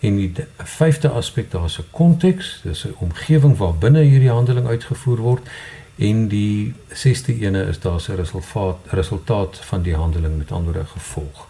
En 0.01 0.17
die 0.17 0.33
vyfde 0.57 1.09
aspek, 1.09 1.51
daar's 1.51 1.79
'n 1.79 1.91
konteks, 1.91 2.61
dis 2.63 2.85
'n 2.85 2.95
omgewing 2.99 3.57
waarbinne 3.57 4.03
hierdie 4.03 4.31
handeling 4.31 4.67
uitgevoer 4.67 5.19
word. 5.19 5.49
En 5.97 6.29
die 6.29 6.75
sesde 6.93 7.39
ene 7.39 7.63
is 7.63 7.81
daar's 7.81 8.09
'n 8.09 8.15
resultaat 8.15 8.77
resultaat 8.91 9.57
van 9.59 9.83
die 9.83 9.95
handeling 9.95 10.37
met 10.37 10.53
ander 10.53 10.87
gevolg. 10.87 11.49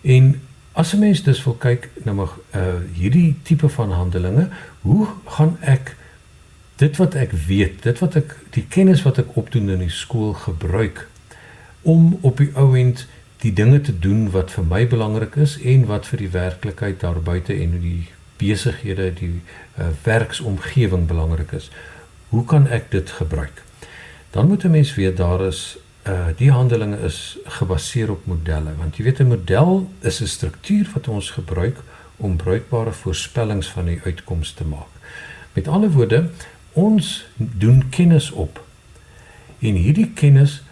En 0.00 0.40
as 0.72 0.92
'n 0.92 0.98
mens 0.98 1.22
dus 1.22 1.44
wil 1.44 1.54
kyk 1.54 1.88
na 2.04 2.12
nou 2.12 2.28
uh 2.54 2.60
hierdie 2.92 3.36
tipe 3.42 3.68
van 3.68 3.92
handelinge, 3.92 4.48
hoe 4.80 5.06
gaan 5.24 5.56
ek 5.60 5.96
dit 6.76 6.96
wat 6.96 7.14
ek 7.14 7.32
weet, 7.32 7.82
dit 7.82 7.98
wat 7.98 8.14
ek 8.14 8.36
die 8.50 8.64
kennis 8.68 9.02
wat 9.02 9.18
ek 9.18 9.36
opdoen 9.36 9.68
in 9.68 9.78
die 9.78 9.90
skool 9.90 10.32
gebruik 10.32 11.08
om 11.82 12.18
op 12.20 12.36
die 12.36 12.50
ou 12.54 12.78
end 12.78 13.06
die 13.40 13.52
dinge 13.52 13.80
te 13.80 13.98
doen 13.98 14.30
wat 14.30 14.50
vir 14.50 14.64
my 14.64 14.86
belangrik 14.86 15.36
is 15.40 15.56
en 15.64 15.86
wat 15.88 16.06
vir 16.06 16.18
die 16.18 16.32
werklikheid 16.32 17.00
daar 17.00 17.20
buite 17.24 17.54
en 17.56 17.78
die 17.80 18.08
besighede, 18.40 19.10
die 19.16 19.40
uh, 19.78 19.88
werksomgewing 20.04 21.06
belangrik 21.08 21.52
is. 21.52 21.70
Hoe 22.28 22.44
kan 22.44 22.68
ek 22.68 22.90
dit 22.90 23.10
gebruik? 23.10 23.62
Dan 24.30 24.48
moet 24.48 24.64
'n 24.64 24.70
mens 24.70 24.94
weet 24.94 25.16
daar 25.16 25.46
is 25.46 25.78
uh 26.08 26.32
die 26.36 26.50
handelinge 26.50 26.96
is 27.04 27.36
gebaseer 27.44 28.10
op 28.10 28.26
modelle 28.26 28.72
want 28.76 28.96
jy 28.96 29.04
weet 29.04 29.20
'n 29.20 29.28
model 29.28 29.90
is 30.00 30.20
'n 30.20 30.26
struktuur 30.26 30.88
wat 30.94 31.08
ons 31.08 31.30
gebruik 31.30 31.76
om 32.16 32.36
bruikbare 32.36 32.92
voorspellings 32.92 33.68
van 33.68 33.84
die 33.84 34.00
uitkomste 34.04 34.56
te 34.56 34.64
maak. 34.64 34.92
Met 35.52 35.68
ander 35.68 35.90
woorde, 35.90 36.30
ons 36.72 37.26
doen 37.36 37.88
kennis 37.88 38.30
op. 38.30 38.64
En 39.58 39.74
hierdie 39.74 40.10
kennis 40.14 40.62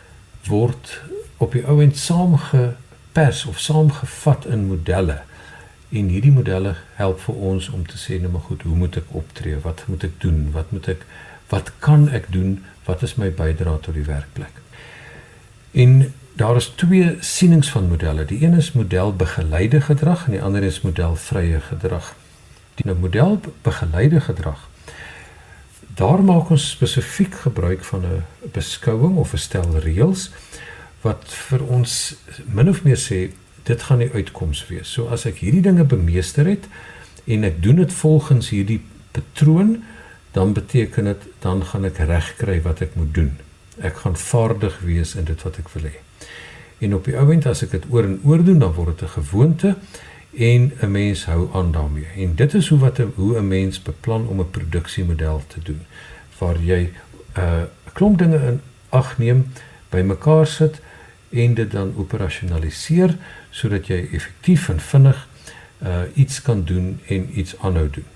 word 0.44 1.00
op 1.38 1.54
die 1.54 1.64
ou 1.66 1.80
end 1.82 1.96
saamgepers 1.96 3.44
of 3.44 3.58
saamgevat 3.58 4.46
in 4.46 4.66
modelle. 4.66 5.20
En 5.88 6.10
hierdie 6.12 6.32
modelle 6.32 6.74
help 6.98 7.20
vir 7.24 7.34
ons 7.50 7.68
om 7.72 7.86
te 7.86 7.98
sê 7.98 8.18
nou 8.20 8.32
maar 8.34 8.46
goed, 8.48 8.62
hoe 8.62 8.76
moet 8.76 9.00
ek 9.00 9.14
optree? 9.16 9.58
Wat 9.64 9.84
moet 9.88 10.04
ek 10.04 10.20
doen? 10.20 10.48
Wat 10.52 10.70
moet 10.74 10.88
ek 10.94 11.06
wat 11.48 11.72
kan 11.80 12.08
ek 12.12 12.28
doen? 12.32 12.58
Wat 12.84 13.02
is 13.02 13.16
my 13.16 13.30
bydrae 13.32 13.80
tot 13.80 13.96
die 13.96 14.04
werkplek? 14.04 14.62
En 15.72 16.12
daar 16.36 16.56
is 16.60 16.72
twee 16.76 17.16
sienings 17.24 17.70
van 17.72 17.88
modelle. 17.88 18.26
Die 18.28 18.42
een 18.44 18.58
is 18.58 18.72
modelbegeleide 18.76 19.80
gedrag 19.80 20.26
en 20.26 20.36
die 20.36 20.42
ander 20.42 20.62
is 20.62 20.82
modelvrye 20.84 21.60
gedrag. 21.70 22.12
Die 22.76 22.86
nou 22.86 22.98
modelbegeleide 23.00 24.20
gedrag 24.20 24.68
Daar 25.98 26.20
maak 26.22 26.50
ons 26.54 26.70
spesifiek 26.70 27.34
gebruik 27.34 27.84
van 27.84 28.04
'n 28.06 28.24
beskouing 28.52 29.16
of 29.16 29.32
'n 29.32 29.36
stel 29.36 29.78
reëls 29.78 30.30
wat 31.02 31.24
vir 31.48 31.62
ons 31.62 31.92
min 32.46 32.68
of 32.68 32.82
meer 32.84 32.98
sê 32.98 33.30
dit 33.68 33.82
gaan 33.82 34.02
die 34.02 34.10
uitkoms 34.10 34.64
wees. 34.70 34.88
So 34.88 35.12
as 35.12 35.26
ek 35.28 35.42
hierdie 35.44 35.62
dinge 35.62 35.84
bemeester 35.84 36.48
het 36.48 36.66
en 37.28 37.44
ek 37.44 37.62
doen 37.62 37.82
dit 37.82 37.92
volgens 37.92 38.50
hierdie 38.54 38.80
patroon, 39.12 39.76
dan 40.32 40.52
beteken 40.56 41.10
dit 41.12 41.28
dan 41.44 41.62
gaan 41.64 41.84
ek 41.88 42.00
reg 42.08 42.34
kry 42.40 42.58
wat 42.64 42.82
ek 42.84 42.96
moet 42.96 43.14
doen. 43.14 43.32
Ek 43.84 44.02
gaan 44.04 44.16
vaardig 44.16 44.80
wees 44.86 45.14
in 45.18 45.28
dit 45.28 45.42
wat 45.44 45.58
ek 45.60 45.70
wil 45.74 45.88
hê. 45.90 45.96
En 46.84 46.94
op 46.94 47.08
die 47.08 47.16
oomblik 47.18 47.46
as 47.50 47.64
ek 47.66 47.74
dit 47.76 47.88
oor 47.92 48.06
en 48.06 48.20
oor 48.24 48.44
doen, 48.44 48.60
dan 48.62 48.74
word 48.74 48.98
dit 48.98 49.08
'n 49.08 49.14
gewoonte 49.20 49.76
en 50.32 50.72
'n 50.82 50.90
mens 50.90 51.24
hou 51.26 51.48
aan 51.52 51.72
daarmee. 51.72 52.06
En 52.16 52.34
dit 52.34 52.54
is 52.54 52.68
hoe 52.68 52.78
wat 52.78 52.98
'n 52.98 53.12
hoe 53.16 53.38
'n 53.38 53.48
mens 53.48 53.82
beplan 53.82 54.26
om 54.26 54.40
'n 54.40 54.50
produksiemodel 54.50 55.42
te 55.46 55.60
doen 55.60 55.80
waar 56.38 56.58
jy 56.58 56.90
'n 57.34 57.40
uh, 57.40 57.62
klomp 57.92 58.18
dinge 58.18 58.38
in 58.46 58.60
ag 58.88 59.18
neem, 59.18 59.46
bymekaar 59.90 60.46
sit 60.46 60.80
en 61.30 61.54
dit 61.54 61.70
dan 61.70 61.94
operasionaliseer 61.96 63.16
sodat 63.50 63.86
jy 63.86 64.08
effektief 64.12 64.68
en 64.68 64.80
vinnig 64.80 65.28
uh 65.82 66.02
iets 66.14 66.42
kan 66.42 66.64
doen 66.64 67.00
en 67.06 67.38
iets 67.38 67.58
aanhou 67.58 67.90
doen. 67.90 68.06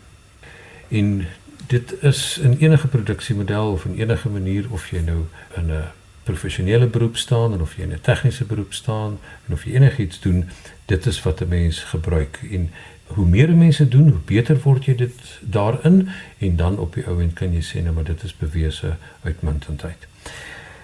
En 0.88 1.26
dit 1.66 2.02
is 2.02 2.38
in 2.38 2.56
enige 2.58 2.88
produksiemodel 2.88 3.72
of 3.72 3.84
in 3.84 3.98
enige 3.98 4.28
manier 4.28 4.66
of 4.70 4.90
jy 4.90 5.00
nou 5.00 5.24
in 5.56 5.70
'n 5.70 5.84
professionele 6.22 6.86
beroep 6.86 7.16
staan 7.16 7.52
en 7.52 7.60
of 7.60 7.76
jy 7.76 7.82
in 7.82 7.92
'n 7.92 8.00
tegniese 8.00 8.44
beroep 8.44 8.72
staan 8.72 9.18
en 9.46 9.52
of 9.52 9.64
jy 9.64 9.74
enigiets 9.74 10.20
doen, 10.20 10.48
dit 10.84 11.06
is 11.06 11.22
wat 11.22 11.40
'n 11.40 11.48
mens 11.48 11.82
gebruik 11.82 12.40
en 12.50 12.70
hoe 13.06 13.26
meer 13.26 13.50
mense 13.50 13.88
doen, 13.88 14.08
hoe 14.08 14.24
beter 14.24 14.58
word 14.62 14.84
jy 14.84 14.94
dit 14.94 15.20
daarin 15.40 16.08
en 16.38 16.56
dan 16.56 16.78
op 16.78 16.94
die 16.94 17.06
ou 17.06 17.20
end 17.22 17.32
kan 17.32 17.52
jy 17.52 17.62
sê 17.62 17.82
nou 17.82 17.94
maar 17.94 18.04
dit 18.04 18.22
is 18.22 18.36
bewese 18.36 18.96
uitmuntendheid. 19.22 20.06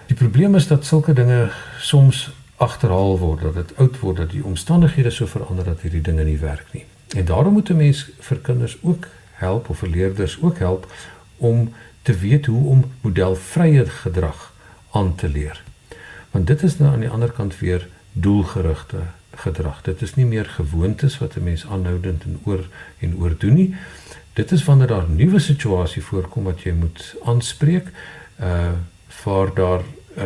Die 0.09 0.17
probleem 0.17 0.55
is 0.55 0.67
dat 0.67 0.85
sulke 0.85 1.13
dinge 1.13 1.51
soms 1.77 2.31
agterhaal 2.57 3.19
word, 3.19 3.41
dat 3.41 3.53
dit 3.53 3.75
oud 3.77 3.99
word, 3.99 4.17
dat 4.17 4.31
die 4.33 4.43
omstandighede 4.43 5.11
so 5.13 5.29
verander 5.29 5.67
dat 5.67 5.83
hierdie 5.85 6.01
dinge 6.01 6.23
nie 6.25 6.39
werk 6.41 6.65
nie. 6.73 6.85
En 7.13 7.25
daarom 7.25 7.53
moet 7.53 7.69
'n 7.69 7.77
mens 7.77 8.09
vir 8.19 8.37
kinders 8.37 8.77
ook 8.81 9.07
help 9.37 9.69
of 9.69 9.77
vir 9.77 9.89
leerders 9.89 10.37
ook 10.41 10.57
help 10.57 10.87
om 11.37 11.73
te 12.01 12.13
weet 12.13 12.45
hoe 12.45 12.69
om 12.69 12.85
modelvrye 13.01 13.85
gedrag 13.85 14.53
aan 14.91 15.15
te 15.15 15.29
leer. 15.29 15.63
Want 16.31 16.47
dit 16.47 16.63
is 16.63 16.77
nou 16.77 16.91
aan 16.93 17.05
die 17.05 17.09
ander 17.09 17.31
kant 17.31 17.59
weer 17.59 17.87
doelgerigte 18.11 19.01
gedrag. 19.35 19.81
Dit 19.81 20.01
is 20.01 20.15
nie 20.15 20.25
meer 20.25 20.45
gewoontes 20.45 21.17
wat 21.17 21.35
'n 21.35 21.43
mens 21.43 21.65
aanhoudend 21.65 22.23
en 22.23 22.39
oor 22.43 22.67
en 22.99 23.17
oor 23.17 23.35
doen 23.37 23.53
nie. 23.53 23.75
Dit 24.33 24.51
is 24.51 24.63
wanneer 24.63 24.87
daar 24.87 25.07
'n 25.09 25.15
nuwe 25.15 25.39
situasie 25.39 26.03
voorkom 26.03 26.43
wat 26.43 26.61
jy 26.61 26.71
moet 26.71 27.15
aanspreek, 27.23 27.87
uh 28.41 28.71
vir 29.07 29.53
daar 29.53 29.81
uh, 30.17 30.23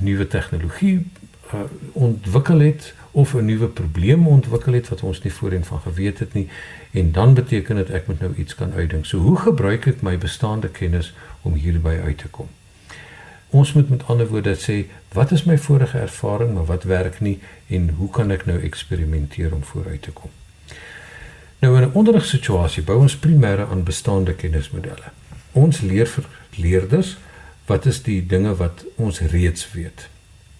nuwe 0.00 0.26
tegnologie 0.26 1.06
uh, 1.54 1.60
ontwikkel 1.92 2.58
het 2.58 2.94
of 3.10 3.34
'n 3.34 3.44
nuwe 3.44 3.66
probleem 3.66 4.26
ontwikkel 4.26 4.72
het 4.72 4.88
wat 4.88 5.02
ons 5.02 5.22
nie 5.22 5.32
voorheen 5.32 5.64
van 5.64 5.80
geweet 5.80 6.18
het 6.18 6.32
nie 6.32 6.48
en 6.90 7.12
dan 7.12 7.34
beteken 7.34 7.76
dit 7.76 7.90
ek 7.90 8.06
moet 8.06 8.20
nou 8.20 8.34
iets 8.34 8.54
kan 8.54 8.72
uitdink. 8.72 9.04
So 9.04 9.18
hoe 9.18 9.36
gebruik 9.36 9.86
ek 9.86 10.02
my 10.02 10.18
bestaande 10.18 10.68
kennis 10.68 11.14
om 11.42 11.54
hierby 11.54 11.98
uit 12.04 12.18
te 12.18 12.28
kom? 12.28 12.48
Ons 13.48 13.72
moet 13.72 13.88
met 13.88 14.06
ander 14.06 14.28
woorde 14.28 14.54
sê 14.54 14.84
wat 15.12 15.30
is 15.32 15.44
my 15.44 15.58
vorige 15.58 15.98
ervaring 15.98 16.54
maar 16.54 16.64
wat 16.64 16.82
werk 16.82 17.20
nie 17.20 17.38
en 17.66 17.88
hoe 17.88 18.10
kan 18.10 18.30
ek 18.30 18.46
nou 18.46 18.62
eksperimenteer 18.62 19.54
om 19.54 19.62
vooruit 19.62 20.02
te 20.02 20.10
kom? 20.10 20.30
Nou 21.58 21.76
in 21.76 21.82
'n 21.82 21.92
onderrigsituasie 21.92 22.82
bou 22.82 22.98
ons 22.98 23.16
primêre 23.16 23.66
aan 23.70 23.82
bestaande 23.82 24.34
kennismodelle. 24.34 25.10
Ons 25.52 25.80
leer 25.80 26.06
vir 26.06 26.24
leerders 26.56 27.16
wat 27.66 27.86
is 27.86 28.02
die 28.02 28.26
dinge 28.26 28.54
wat 28.56 28.84
ons 28.94 29.20
reeds 29.20 29.72
weet. 29.72 30.08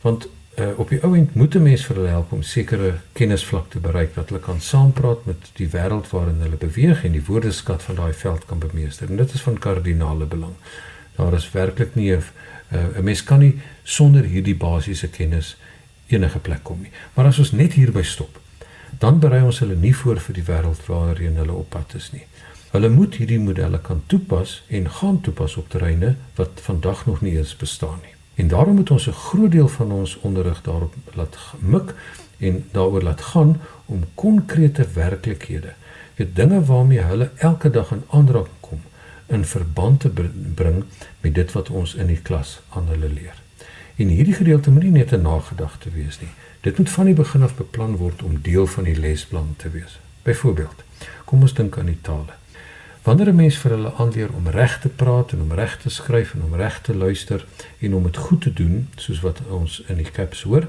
Want 0.01 0.29
uh, 0.59 0.79
op 0.79 0.89
die 0.89 1.01
ou 1.05 1.15
end 1.17 1.35
moet 1.35 1.55
'n 1.55 1.63
mens 1.63 1.85
vir 1.87 1.97
hulle 1.97 2.09
help 2.09 2.33
om 2.33 2.43
sekere 2.43 2.95
kennisvlak 3.13 3.71
te 3.71 3.79
bereik 3.79 4.15
dat 4.15 4.29
hulle 4.29 4.41
kan 4.41 4.61
saampraat 4.61 5.25
met 5.25 5.51
die 5.57 5.69
wêreld 5.69 6.09
waarin 6.11 6.41
hulle 6.41 6.57
beweeg 6.57 7.05
en 7.05 7.13
die 7.13 7.25
woordeskat 7.27 7.83
van 7.83 7.95
daai 7.95 8.13
veld 8.13 8.45
kan 8.45 8.59
bemeester. 8.59 9.11
En 9.11 9.17
dit 9.17 9.33
is 9.33 9.43
van 9.43 9.59
kardinale 9.59 10.25
belang. 10.25 10.55
Daar 11.17 11.35
is 11.35 11.51
werklik 11.53 11.95
nie 11.95 12.13
'n 12.13 12.23
uh, 12.73 12.99
'n 12.99 13.05
mens 13.05 13.25
kan 13.25 13.39
nie 13.39 13.61
sonder 13.83 14.25
hierdie 14.25 14.57
basiese 14.57 15.09
kennis 15.09 15.57
enige 16.07 16.39
plek 16.39 16.63
kom 16.63 16.81
nie. 16.81 16.91
Maar 17.15 17.25
as 17.25 17.39
ons 17.39 17.53
net 17.53 17.73
hierby 17.73 18.03
stop, 18.03 18.41
dan 18.99 19.19
berei 19.19 19.43
ons 19.43 19.59
hulle 19.59 19.77
nie 19.77 19.95
voor 19.97 20.21
vir 20.21 20.35
die 20.35 20.45
wêreld 20.45 20.87
waarheen 20.87 21.37
hulle 21.37 21.53
op 21.53 21.71
pad 21.71 21.95
is 21.95 22.11
nie. 22.13 22.25
Hulle 22.77 22.91
moet 22.93 23.15
hierdie 23.17 23.39
modelle 23.41 23.79
kan 23.81 24.03
toepas 24.13 24.51
en 24.69 24.91
gaan 24.99 25.21
toepas 25.25 25.55
op 25.57 25.69
terreine 25.73 26.11
wat 26.37 26.61
vandag 26.61 27.07
nog 27.07 27.23
nie 27.25 27.33
eens 27.39 27.55
bestaan 27.57 28.03
nie. 28.03 28.13
En 28.35 28.51
daarom 28.53 28.75
moet 28.77 28.91
ons 28.91 29.07
'n 29.09 29.13
groot 29.13 29.53
deel 29.53 29.69
van 29.69 29.93
ons 29.93 30.17
onderrig 30.21 30.61
daarop 30.63 30.95
laat 31.15 31.39
mik 31.59 31.95
en 32.39 32.65
daaroor 32.73 33.03
laat 33.03 33.21
gaan 33.21 33.61
om 33.85 34.05
konkrete 34.15 34.87
werklikhede, 34.95 35.73
weet 36.15 36.37
dinge 36.37 36.65
waarmee 36.65 37.01
hulle 37.01 37.31
elke 37.37 37.71
dag 37.71 37.91
in 37.93 38.05
aanraking 38.11 38.61
kom, 38.61 38.81
in 39.27 39.45
verband 39.45 40.01
te 40.01 40.11
bring 40.55 40.85
met 41.21 41.35
dit 41.35 41.53
wat 41.53 41.71
ons 41.71 41.95
in 41.95 42.07
die 42.07 42.23
klas 42.23 42.61
aan 42.69 42.87
hulle 42.89 43.09
leer. 43.09 43.43
En 43.97 44.09
hierdie 44.09 44.35
gedeelte 44.35 44.71
moet 44.71 44.83
nie 44.83 44.91
net 44.91 45.13
'n 45.13 45.23
nagedagte 45.23 45.91
wees 45.91 46.21
nie. 46.21 46.35
Dit 46.61 46.79
moet 46.79 46.91
van 46.91 47.05
die 47.05 47.15
begin 47.15 47.43
af 47.43 47.55
beplan 47.55 47.97
word 47.97 48.23
om 48.23 48.43
deel 48.43 48.67
van 48.67 48.85
die 48.85 49.01
lesplan 49.01 49.55
te 49.57 49.71
wees. 49.71 50.01
Byvoorbeeld, 50.23 50.85
kom 51.25 51.41
ons 51.41 51.55
dink 51.55 51.79
aan 51.79 51.87
die 51.87 52.01
tale. 52.01 52.33
Wanneer 53.07 53.29
'n 53.29 53.35
mens 53.35 53.57
vir 53.57 53.71
hulle 53.71 53.93
aanleer 53.95 54.33
om 54.33 54.49
reg 54.49 54.81
te 54.81 54.89
praat 54.89 55.33
en 55.33 55.41
om 55.41 55.53
reg 55.53 55.79
te 55.79 55.89
skryf 55.89 56.35
en 56.35 56.43
om 56.43 56.55
reg 56.55 56.81
te 56.81 56.95
luister 56.95 57.47
en 57.79 57.95
om 57.95 58.03
dit 58.03 58.17
goed 58.17 58.41
te 58.41 58.53
doen, 58.53 58.89
soos 58.97 59.21
wat 59.21 59.39
ons 59.49 59.83
in 59.87 59.97
die 59.97 60.11
caps 60.11 60.43
hoor, 60.43 60.67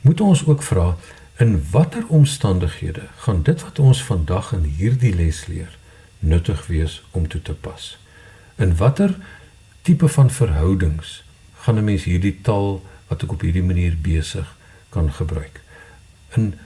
moet 0.00 0.20
ons 0.20 0.46
ook 0.46 0.62
vra 0.62 0.96
in 1.36 1.64
watter 1.70 2.04
omstandighede 2.06 3.02
gaan 3.16 3.42
dit 3.42 3.62
wat 3.62 3.78
ons 3.78 4.02
vandag 4.04 4.52
in 4.52 4.62
hierdie 4.62 5.14
les 5.14 5.46
leer 5.46 5.78
nuttig 6.18 6.66
wees 6.66 7.02
om 7.10 7.28
toe 7.28 7.42
te 7.42 7.54
pas. 7.54 7.98
In 8.56 8.76
watter 8.76 9.14
tipe 9.82 10.08
van 10.08 10.30
verhoudings 10.30 11.24
gaan 11.54 11.78
'n 11.78 11.84
mens 11.84 12.04
hierdie 12.04 12.40
taal 12.42 12.82
wat 13.06 13.22
ek 13.22 13.32
op 13.32 13.40
hierdie 13.40 13.68
manier 13.70 13.96
besig 14.02 14.56
kan 14.88 15.12
gebruik? 15.12 15.60
In 16.34 16.58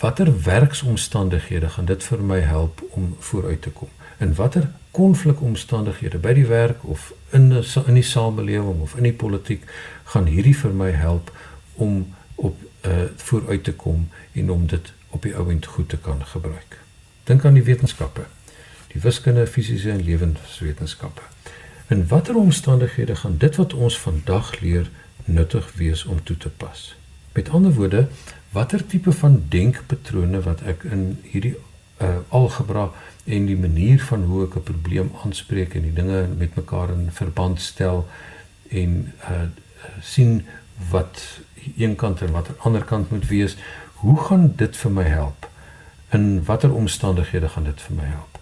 watter 0.00 0.42
werksomstandighede 0.42 1.68
gaan 1.68 1.84
dit 1.84 2.04
vir 2.04 2.18
my 2.18 2.40
help 2.40 2.82
om 2.90 3.16
vooruit 3.18 3.62
te 3.62 3.70
kom? 3.70 3.88
In 4.22 4.34
watter 4.38 4.70
konflikomstandighede 4.94 6.18
by 6.22 6.32
die 6.36 6.46
werk 6.46 6.84
of 6.84 7.12
in 7.30 7.48
die, 7.50 7.62
in 7.86 7.96
die 7.98 8.06
samelewing 8.06 8.82
of 8.84 8.94
in 8.96 9.08
die 9.08 9.16
politiek 9.24 9.64
gaan 10.14 10.28
hierdie 10.30 10.56
vir 10.56 10.76
my 10.76 10.90
help 10.96 11.32
om 11.74 12.04
op 12.36 12.60
uh 12.86 13.06
vooruit 13.24 13.64
te 13.64 13.72
kom 13.78 14.08
en 14.32 14.50
om 14.50 14.66
dit 14.66 14.92
op 15.14 15.22
die 15.22 15.34
ouend 15.36 15.66
goed 15.66 15.88
te 15.88 15.96
kan 15.96 16.24
gebruik. 16.26 16.78
Dink 17.24 17.44
aan 17.44 17.58
die 17.58 17.62
wetenskappe. 17.62 18.24
Die 18.92 19.00
wiskunde, 19.00 19.46
fisiese 19.46 19.90
en 19.90 20.02
lewenswetenskappe. 20.04 21.22
In 21.88 22.06
watter 22.08 22.36
omstandighede 22.36 23.16
gaan 23.16 23.38
dit 23.38 23.56
wat 23.56 23.74
ons 23.74 23.98
vandag 24.00 24.60
leer 24.60 24.90
nuttig 25.24 25.72
wees 25.76 26.04
om 26.04 26.22
toe 26.22 26.36
te 26.36 26.48
pas? 26.48 26.94
Met 27.32 27.48
ander 27.48 27.72
woorde, 27.72 28.08
watter 28.50 28.86
tipe 28.86 29.12
van 29.12 29.42
denkpatrone 29.48 30.40
wat 30.40 30.62
ek 30.62 30.84
in 30.90 31.06
hierdie 31.22 31.54
uh 32.02 32.16
algebra 32.28 32.90
en 33.24 33.46
die 33.46 33.56
manier 33.56 34.02
van 34.02 34.24
hoe 34.24 34.44
ek 34.46 34.56
'n 34.56 34.62
probleem 34.62 35.10
aanspreek 35.24 35.74
en 35.74 35.82
die 35.82 35.92
dinge 35.92 36.26
met 36.36 36.54
mekaar 36.54 36.90
in 36.90 37.10
verband 37.10 37.60
stel 37.60 38.08
en 38.68 39.12
uh 39.30 39.44
sien 40.00 40.44
wat 40.90 41.40
een 41.76 41.94
kant 41.96 42.20
en 42.20 42.30
wat 42.30 42.48
aan 42.48 42.54
die 42.54 42.62
ander 42.62 42.84
kant 42.84 43.10
moet 43.10 43.26
wees, 43.28 43.56
hoe 43.94 44.18
gaan 44.20 44.52
dit 44.56 44.76
vir 44.76 44.90
my 44.90 45.02
help? 45.02 45.48
In 46.10 46.44
watter 46.44 46.74
omstandighede 46.74 47.48
gaan 47.48 47.64
dit 47.64 47.80
vir 47.80 47.96
my 47.96 48.04
help? 48.04 48.38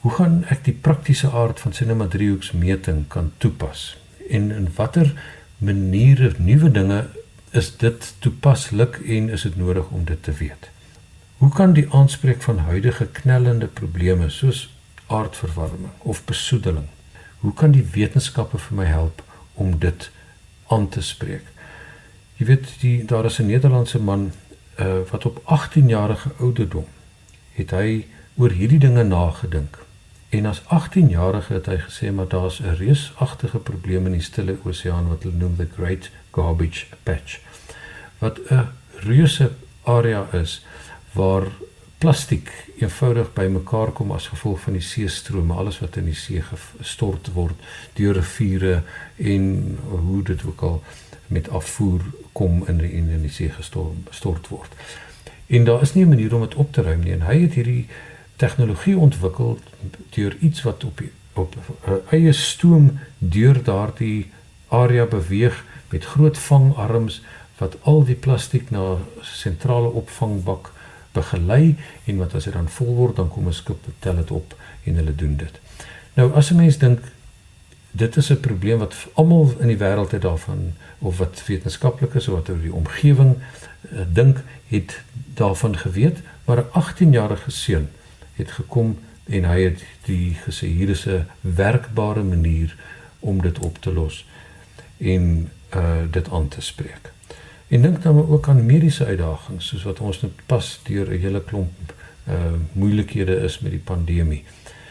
Hoe 0.00 0.12
gaan 0.12 0.44
ek 0.52 0.64
die 0.64 0.76
praktiese 0.76 1.30
aard 1.30 1.60
van 1.60 1.72
sinema 1.72 2.06
driehoeksmeting 2.06 3.06
kan 3.08 3.32
toepas? 3.38 3.96
En 4.28 4.50
in 4.50 4.68
watter 4.76 5.12
maniere 5.58 6.32
nuwe 6.38 6.70
dinge 6.70 7.06
is 7.50 7.76
dit 7.76 8.14
toepaslik 8.18 8.98
en 9.06 9.28
is 9.28 9.42
dit 9.42 9.56
nodig 9.56 9.88
om 9.88 10.04
dit 10.04 10.22
te 10.22 10.32
weet? 10.32 10.73
Hoe 11.44 11.52
kan 11.52 11.72
die 11.72 11.90
aanspreek 11.92 12.42
van 12.42 12.58
huidige 12.58 13.06
knellende 13.06 13.66
probleme 13.66 14.30
soos 14.30 14.74
aardverwarming 15.06 15.90
of 15.98 16.24
besoedeling, 16.24 16.86
hoe 17.38 17.52
kan 17.52 17.74
die 17.74 17.84
wetenskappe 17.92 18.56
vir 18.58 18.76
my 18.78 18.86
help 18.88 19.20
om 19.52 19.74
dit 19.78 20.06
aan 20.72 20.88
te 20.88 21.02
spreek? 21.04 21.44
Jy 22.38 22.46
weet, 22.48 22.70
die 22.80 23.04
daar 23.04 23.28
is 23.28 23.36
'n 23.38 23.46
Nederlandse 23.46 24.00
man 24.00 24.32
uh, 24.80 25.04
wat 25.10 25.26
op 25.26 25.42
18 25.44 25.88
jarige 25.88 26.30
ouderdom 26.38 26.86
het 27.52 27.70
hy 27.70 28.06
oor 28.36 28.50
hierdie 28.50 28.80
dinge 28.80 29.04
nagedink. 29.04 29.78
En 30.28 30.46
as 30.46 30.62
18 30.66 31.08
jarige 31.08 31.52
het 31.52 31.66
hy 31.66 31.76
gesê 31.76 32.12
maar 32.12 32.28
daar's 32.28 32.60
'n 32.60 32.76
reusagtige 32.80 33.58
probleem 33.58 34.06
in 34.06 34.12
die 34.12 34.22
Stille 34.22 34.56
Oseaan 34.64 35.08
wat 35.08 35.22
hulle 35.22 35.36
noem 35.36 35.56
the 35.56 35.68
Great 35.76 36.10
Garbage 36.30 36.86
Patch. 37.02 37.38
Wat 38.18 38.40
'n 38.50 38.68
reuse 39.04 39.50
area 39.82 40.26
is 40.32 40.64
waar 41.14 41.48
plastiek 41.98 42.50
eenvoudig 42.78 43.32
bymekaar 43.32 43.92
kom 43.96 44.12
as 44.12 44.28
gevolg 44.28 44.60
van 44.66 44.76
die 44.76 44.84
seestrome, 44.84 45.54
alles 45.54 45.78
wat 45.80 45.96
in 45.96 46.10
die 46.10 46.18
see 46.18 46.42
gestort 46.42 47.30
word 47.32 47.60
deur 47.96 48.18
riviere 48.18 48.82
en 49.16 49.78
hoe 49.88 50.22
dit 50.22 50.44
ook 50.44 50.60
al 50.68 50.82
met 51.32 51.48
afvoer 51.48 52.02
kom 52.32 52.64
in 52.68 52.82
die, 52.82 52.92
in 52.92 53.08
die 53.22 53.32
see 53.32 53.48
gestort 53.48 54.10
stort 54.10 54.50
word. 54.52 54.74
En 55.46 55.64
daar 55.64 55.82
is 55.82 55.94
nie 55.94 56.04
'n 56.04 56.08
manier 56.08 56.34
om 56.34 56.40
dit 56.40 56.54
op 56.54 56.72
te 56.72 56.82
ruim 56.82 57.00
nie 57.00 57.12
en 57.12 57.22
hy 57.22 57.40
het 57.40 57.54
hierdie 57.54 57.86
tegnologie 58.36 58.98
ontwikkel 58.98 59.58
deur 60.10 60.36
iets 60.40 60.62
wat 60.62 60.84
op 60.84 61.02
op 61.34 61.56
eie 62.10 62.32
stoom 62.32 62.98
deur 63.18 63.62
daardie 63.62 64.30
area 64.68 65.04
beweeg 65.04 65.64
met 65.90 66.04
groot 66.04 66.38
vangarms 66.38 67.22
wat 67.58 67.76
al 67.82 68.04
die 68.04 68.14
plastiek 68.14 68.70
na 68.70 68.96
sentrale 69.20 69.88
opvangbak 69.88 70.73
begelei 71.14 71.76
en 72.04 72.20
wat 72.20 72.34
as 72.34 72.44
dit 72.48 72.52
dan 72.52 72.68
vol 72.68 72.94
word 72.94 73.16
dan 73.16 73.28
kom 73.28 73.48
'n 73.48 73.52
skip 73.52 73.86
tel 73.98 74.16
dit 74.16 74.30
op 74.30 74.56
en 74.84 74.94
hulle 75.00 75.14
doen 75.14 75.36
dit. 75.36 75.60
Nou 76.14 76.32
as 76.34 76.50
'n 76.50 76.56
mens 76.56 76.78
dink 76.78 77.00
dit 77.90 78.16
is 78.16 78.30
'n 78.30 78.40
probleem 78.40 78.78
wat 78.78 78.94
almal 79.14 79.54
in 79.58 79.66
die 79.66 79.78
wêreld 79.78 80.10
het 80.10 80.22
daarvan 80.22 80.74
of 80.98 81.18
wat 81.18 81.42
wetenskaplikes 81.46 82.28
of 82.28 82.34
wat 82.34 82.48
oor 82.48 82.60
die 82.60 82.74
omgewing 82.74 83.36
uh, 83.92 84.00
dink 84.08 84.42
het 84.68 85.02
daarvan 85.34 85.76
geweet 85.78 86.18
maar 86.44 86.58
'n 86.58 86.70
18-jarige 86.72 87.50
seun 87.50 87.88
het 88.34 88.50
gekom 88.50 88.98
en 89.24 89.44
hy 89.44 89.60
het 89.62 89.84
die 90.04 90.36
gesê 90.46 90.66
hier 90.66 90.88
is 90.88 91.06
'n 91.06 91.26
werkbare 91.40 92.22
manier 92.22 92.76
om 93.20 93.42
dit 93.42 93.58
op 93.58 93.78
te 93.78 93.92
los 93.92 94.26
en 94.98 95.50
uh 95.74 96.02
dit 96.10 96.30
aan 96.30 96.48
te 96.48 96.60
spreek. 96.60 97.13
En 97.74 97.82
dink 97.82 98.02
dan 98.02 98.28
ook 98.28 98.48
aan 98.48 98.66
mediese 98.66 99.04
uitdagings 99.04 99.66
soos 99.66 99.82
wat 99.82 100.00
ons 100.00 100.20
nou 100.20 100.32
pas 100.46 100.80
deur 100.82 101.08
'n 101.10 101.20
hele 101.20 101.42
klomp 101.44 101.94
uh 102.28 102.34
moeilikhede 102.72 103.36
is 103.36 103.58
met 103.58 103.70
die 103.70 103.86
pandemie. 103.90 104.44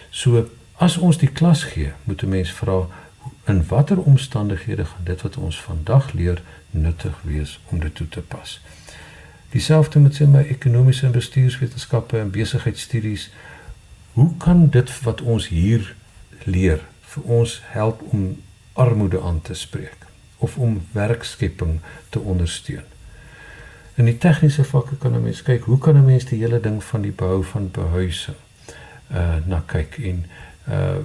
So 0.10 0.50
as 0.76 0.98
ons 0.98 1.18
die 1.18 1.32
klas 1.32 1.64
gee, 1.64 1.92
moet 2.04 2.24
'n 2.24 2.30
mens 2.30 2.52
vra 2.52 2.88
in 3.46 3.68
watter 3.68 4.02
omstandighede 4.02 4.86
gaan 4.86 5.04
dit 5.04 5.22
wat 5.22 5.38
ons 5.38 5.62
vandag 5.62 6.14
leer 6.14 6.42
nuttig 6.70 7.22
wees 7.22 7.60
om 7.70 7.80
dit 7.80 7.96
toe 7.96 8.10
te 8.10 8.22
pas. 8.22 8.62
Dieselfde 9.50 10.00
met 10.00 10.16
sy 10.16 10.24
my 10.24 10.42
ekonomiese 10.42 11.06
en 11.06 11.12
bestuurswetenskappe 11.12 12.20
en 12.20 12.32
besigheidstudies. 12.32 13.32
Hoe 14.14 14.38
kan 14.38 14.70
dit 14.70 15.02
wat 15.02 15.22
ons 15.22 15.48
hier 15.48 15.96
leer 16.44 16.80
vir 17.02 17.24
ons 17.24 17.62
help 17.64 18.02
om 18.02 18.42
armoede 18.74 19.22
aan 19.22 19.42
te 19.42 19.54
spreek? 19.54 20.13
Of 20.44 20.58
om 20.58 20.82
werkskepping 20.92 21.80
te 22.10 22.20
ondersteun. 22.20 22.84
In 23.96 24.10
die 24.10 24.18
tegniese 24.18 24.64
vakke 24.64 24.96
kan 25.00 25.16
'n 25.16 25.24
mens 25.24 25.44
kyk 25.44 25.64
hoe 25.64 25.78
kan 25.78 25.96
'n 25.96 26.06
mens 26.06 26.26
die 26.26 26.40
hele 26.40 26.60
ding 26.60 26.84
van 26.84 27.02
die 27.02 27.12
bou 27.12 27.44
van 27.44 27.72
behuising 27.72 28.36
uh 29.12 29.36
na 29.46 29.64
kyk 29.66 29.98
en 29.98 30.26
uh 30.68 30.98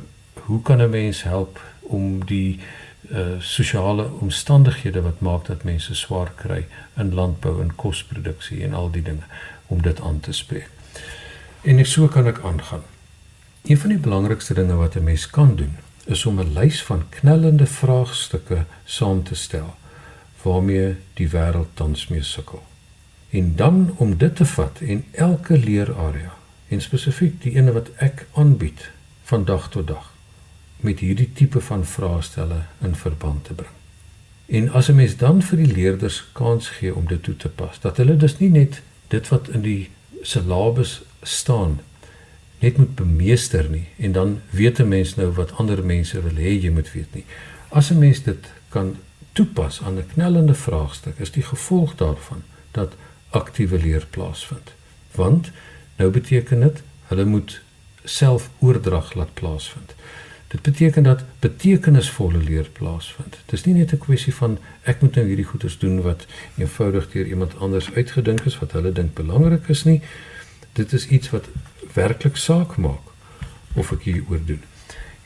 hoe 0.46 0.62
kan 0.62 0.82
'n 0.82 0.90
mens 0.90 1.22
help 1.22 1.60
om 1.80 2.24
die 2.24 2.60
uh 3.10 3.40
sosiale 3.40 4.10
omstandighede 4.20 5.02
wat 5.02 5.20
maak 5.20 5.46
dat 5.46 5.64
mense 5.64 5.94
swaar 5.94 6.32
kry 6.34 6.66
in 6.96 7.14
landbou 7.14 7.60
en 7.62 7.74
kosproduksie 7.74 8.64
en 8.64 8.74
al 8.74 8.90
die 8.90 9.02
dinge 9.02 9.26
om 9.66 9.82
dit 9.82 10.00
aan 10.00 10.20
te 10.20 10.32
spreek. 10.32 10.70
En 11.62 11.78
ek 11.78 11.86
so 11.86 12.08
kan 12.08 12.26
ek 12.26 12.40
aangaan. 12.40 12.82
Een 13.62 13.78
van 13.78 13.88
die 13.88 13.98
belangrikste 13.98 14.54
dinge 14.54 14.74
wat 14.74 14.96
'n 14.96 15.04
mens 15.04 15.30
kan 15.30 15.56
doen 15.56 15.76
is 16.08 16.26
om 16.26 16.40
'n 16.40 16.52
lys 16.52 16.82
van 16.82 17.08
knellende 17.08 17.66
vraagstukke 17.66 18.64
saam 18.84 19.22
te 19.22 19.34
stel 19.34 19.76
waarmee 20.42 20.96
die 21.14 21.28
wêreld 21.28 21.74
tans 21.74 22.06
mee 22.08 22.22
sukkel. 22.22 22.62
En 23.30 23.56
dan 23.56 23.94
om 23.96 24.16
dit 24.16 24.36
te 24.36 24.46
vat 24.46 24.80
en 24.80 25.04
elke 25.10 25.58
leerarea 25.58 26.32
en 26.68 26.80
spesifiek 26.80 27.42
die 27.42 27.54
ene 27.54 27.72
wat 27.72 27.90
ek 27.96 28.26
aanbied 28.32 28.90
van 29.22 29.44
dag 29.44 29.70
tot 29.70 29.86
dag 29.86 30.12
met 30.80 30.98
hierdie 30.98 31.32
tipe 31.32 31.60
van 31.60 31.86
vraestelle 31.86 32.62
in 32.80 32.94
verband 32.94 33.44
te 33.44 33.54
bring. 33.54 33.74
En 34.46 34.70
as 34.70 34.88
'n 34.88 34.94
mens 34.94 35.16
dan 35.16 35.42
vir 35.42 35.56
die 35.56 35.72
leerders 35.74 36.24
kans 36.32 36.68
gee 36.68 36.94
om 36.94 37.06
dit 37.06 37.22
toe 37.22 37.36
te 37.36 37.48
pas, 37.48 37.80
dat 37.80 37.96
hulle 37.96 38.16
dus 38.16 38.38
nie 38.38 38.50
net 38.50 38.82
dit 39.08 39.28
wat 39.28 39.48
in 39.48 39.62
die 39.62 39.90
syllabus 40.22 41.02
staan 41.22 41.80
net 42.58 42.76
moet 42.76 42.94
bemeester 42.94 43.68
nie 43.70 43.86
en 43.96 44.12
dan 44.12 44.40
weet 44.50 44.78
'n 44.78 44.88
mens 44.88 45.14
nou 45.14 45.30
wat 45.32 45.52
ander 45.52 45.84
mense 45.84 46.22
wil 46.22 46.36
hê 46.36 46.62
jy 46.62 46.70
moet 46.70 46.92
weet 46.92 47.14
nie. 47.14 47.24
As 47.68 47.90
'n 47.90 47.98
mens 47.98 48.22
dit 48.22 48.50
kan 48.68 48.96
toepas 49.32 49.82
aan 49.82 49.98
'n 49.98 50.06
knellende 50.12 50.54
vraagstuk 50.54 51.18
is 51.18 51.30
die 51.30 51.42
gevolg 51.42 51.94
daarvan 51.94 52.42
dat 52.70 52.92
aktiewe 53.30 53.78
leer 53.78 54.06
plaasvind. 54.10 54.72
Want 55.14 55.50
nou 55.96 56.10
beteken 56.10 56.60
dit 56.60 56.82
hulle 57.06 57.24
moet 57.24 57.60
selfoordrag 58.04 59.14
laat 59.14 59.34
plaasvind. 59.34 59.94
Dit 60.48 60.62
beteken 60.62 61.02
dat 61.02 61.24
betekenisvolle 61.38 62.38
leer 62.38 62.68
plaasvind. 62.72 63.30
Dit 63.44 63.52
is 63.52 63.64
nie 63.64 63.74
net 63.74 63.92
'n 63.92 63.98
kwessie 63.98 64.34
van 64.34 64.58
ek 64.82 65.00
moet 65.00 65.14
nou 65.14 65.26
hierdie 65.26 65.44
goeders 65.44 65.78
doen 65.78 66.02
wat 66.02 66.26
eenvoudig 66.56 67.10
deur 67.10 67.26
iemand 67.26 67.58
anders 67.58 67.92
uitgedink 67.92 68.40
is 68.40 68.58
wat 68.58 68.72
hulle 68.72 68.92
dink 68.92 69.14
belangrik 69.14 69.68
is 69.68 69.84
nie. 69.84 70.00
Dit 70.72 70.92
is 70.92 71.06
iets 71.08 71.30
wat 71.30 71.44
werklik 71.98 72.36
saak 72.36 72.76
maak 72.76 73.04
of 73.74 73.92
ek 73.92 74.06
hieroor 74.08 74.42
doen. 74.46 74.62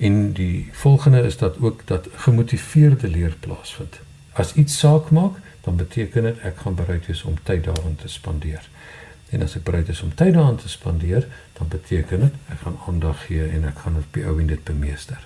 En 0.03 0.33
die 0.33 0.69
volgende 0.73 1.23
is 1.29 1.37
dat 1.37 1.61
ook 1.61 1.87
dat 1.87 2.09
gemotiveerde 2.25 3.09
leer 3.09 3.37
plaasvind. 3.41 4.01
As 4.33 4.55
iets 4.55 4.79
saak 4.79 5.11
maak, 5.11 5.39
dan 5.63 5.77
beteken 5.77 6.23
dit 6.23 6.39
ek 6.49 6.65
gaan 6.65 6.75
bereid 6.75 7.07
wees 7.07 7.23
om 7.29 7.37
tyd 7.43 7.65
daarin 7.65 7.97
te 7.97 8.09
spandeer. 8.09 8.65
En 9.33 9.45
as 9.45 9.57
ek 9.57 9.65
bereid 9.69 9.89
is 9.89 10.03
om 10.03 10.15
tyd 10.15 10.35
daaraan 10.35 10.59
te 10.61 10.69
spandeer, 10.69 11.27
dan 11.59 11.69
beteken 11.69 12.27
dit 12.27 12.35
ek 12.53 12.65
gaan 12.65 12.79
aandag 12.87 13.27
gee 13.27 13.47
en 13.49 13.69
ek 13.69 13.85
gaan 13.85 14.01
op 14.01 14.17
die 14.17 14.25
ou 14.29 14.35
en 14.41 14.51
dit 14.51 14.65
bemeester. 14.65 15.21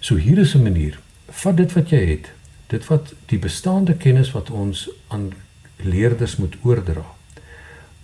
So 0.00 0.16
hier 0.16 0.38
is 0.38 0.54
'n 0.54 0.62
manier. 0.62 0.98
Vat 1.28 1.56
dit 1.56 1.72
wat 1.72 1.90
jy 1.90 2.02
het. 2.06 2.32
Dit 2.66 2.86
wat 2.86 3.14
die 3.26 3.38
bestaande 3.38 3.94
kennis 3.94 4.32
wat 4.32 4.50
ons 4.50 4.88
aan 5.08 5.32
leerders 5.76 6.36
moet 6.36 6.56
oordra. 6.62 7.15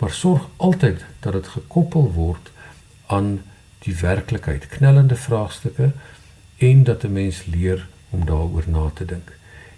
Maar 0.03 0.11
sorg 0.11 0.47
altyd 0.55 1.05
dat 1.19 1.33
dit 1.33 1.47
gekoppel 1.47 2.11
word 2.11 2.49
aan 3.05 3.41
die 3.85 3.95
werklikheid, 3.95 4.67
knellende 4.67 5.15
vraagstukke 5.15 5.91
en 6.57 6.83
dat 6.83 7.03
'n 7.03 7.11
mens 7.11 7.45
leer 7.45 7.87
om 8.09 8.25
daaroor 8.25 8.63
na 8.67 8.91
te 8.93 9.05
dink. 9.05 9.31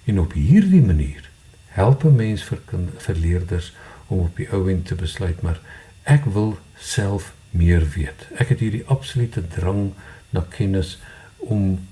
En 0.04 0.20
op 0.20 0.34
hierdie 0.34 0.82
manier 0.82 1.30
help 1.68 2.04
'n 2.04 2.16
mens 2.16 2.44
vir 2.44 2.60
vir 2.98 3.16
leerders 3.16 3.74
om 4.08 4.20
op 4.20 4.36
die 4.36 4.50
ou 4.50 4.70
end 4.70 4.86
te 4.86 4.96
besluit 4.96 5.42
maar 5.42 5.60
ek 6.04 6.26
wil 6.26 6.58
self 6.78 7.34
meer 7.50 7.90
weet. 7.90 8.28
Ek 8.36 8.50
het 8.50 8.60
hierdie 8.60 8.86
absolute 8.86 9.48
drang 9.48 9.94
na 10.30 10.46
kennis 10.50 11.00
om 11.38 11.88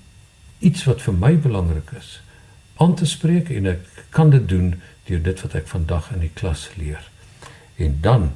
iets 0.58 0.84
wat 0.84 1.02
vir 1.02 1.14
my 1.14 1.38
belangrik 1.38 1.90
is 1.98 2.22
aan 2.76 2.94
te 2.94 3.06
spreek 3.06 3.48
en 3.48 3.66
ek 3.66 4.04
kan 4.08 4.30
dit 4.30 4.48
doen 4.48 4.80
deur 5.04 5.22
dit 5.22 5.40
wat 5.40 5.54
ek 5.54 5.66
vandag 5.66 6.12
in 6.12 6.20
die 6.20 6.34
klas 6.34 6.70
leer. 6.74 7.12
En 7.76 7.98
dan 8.00 8.32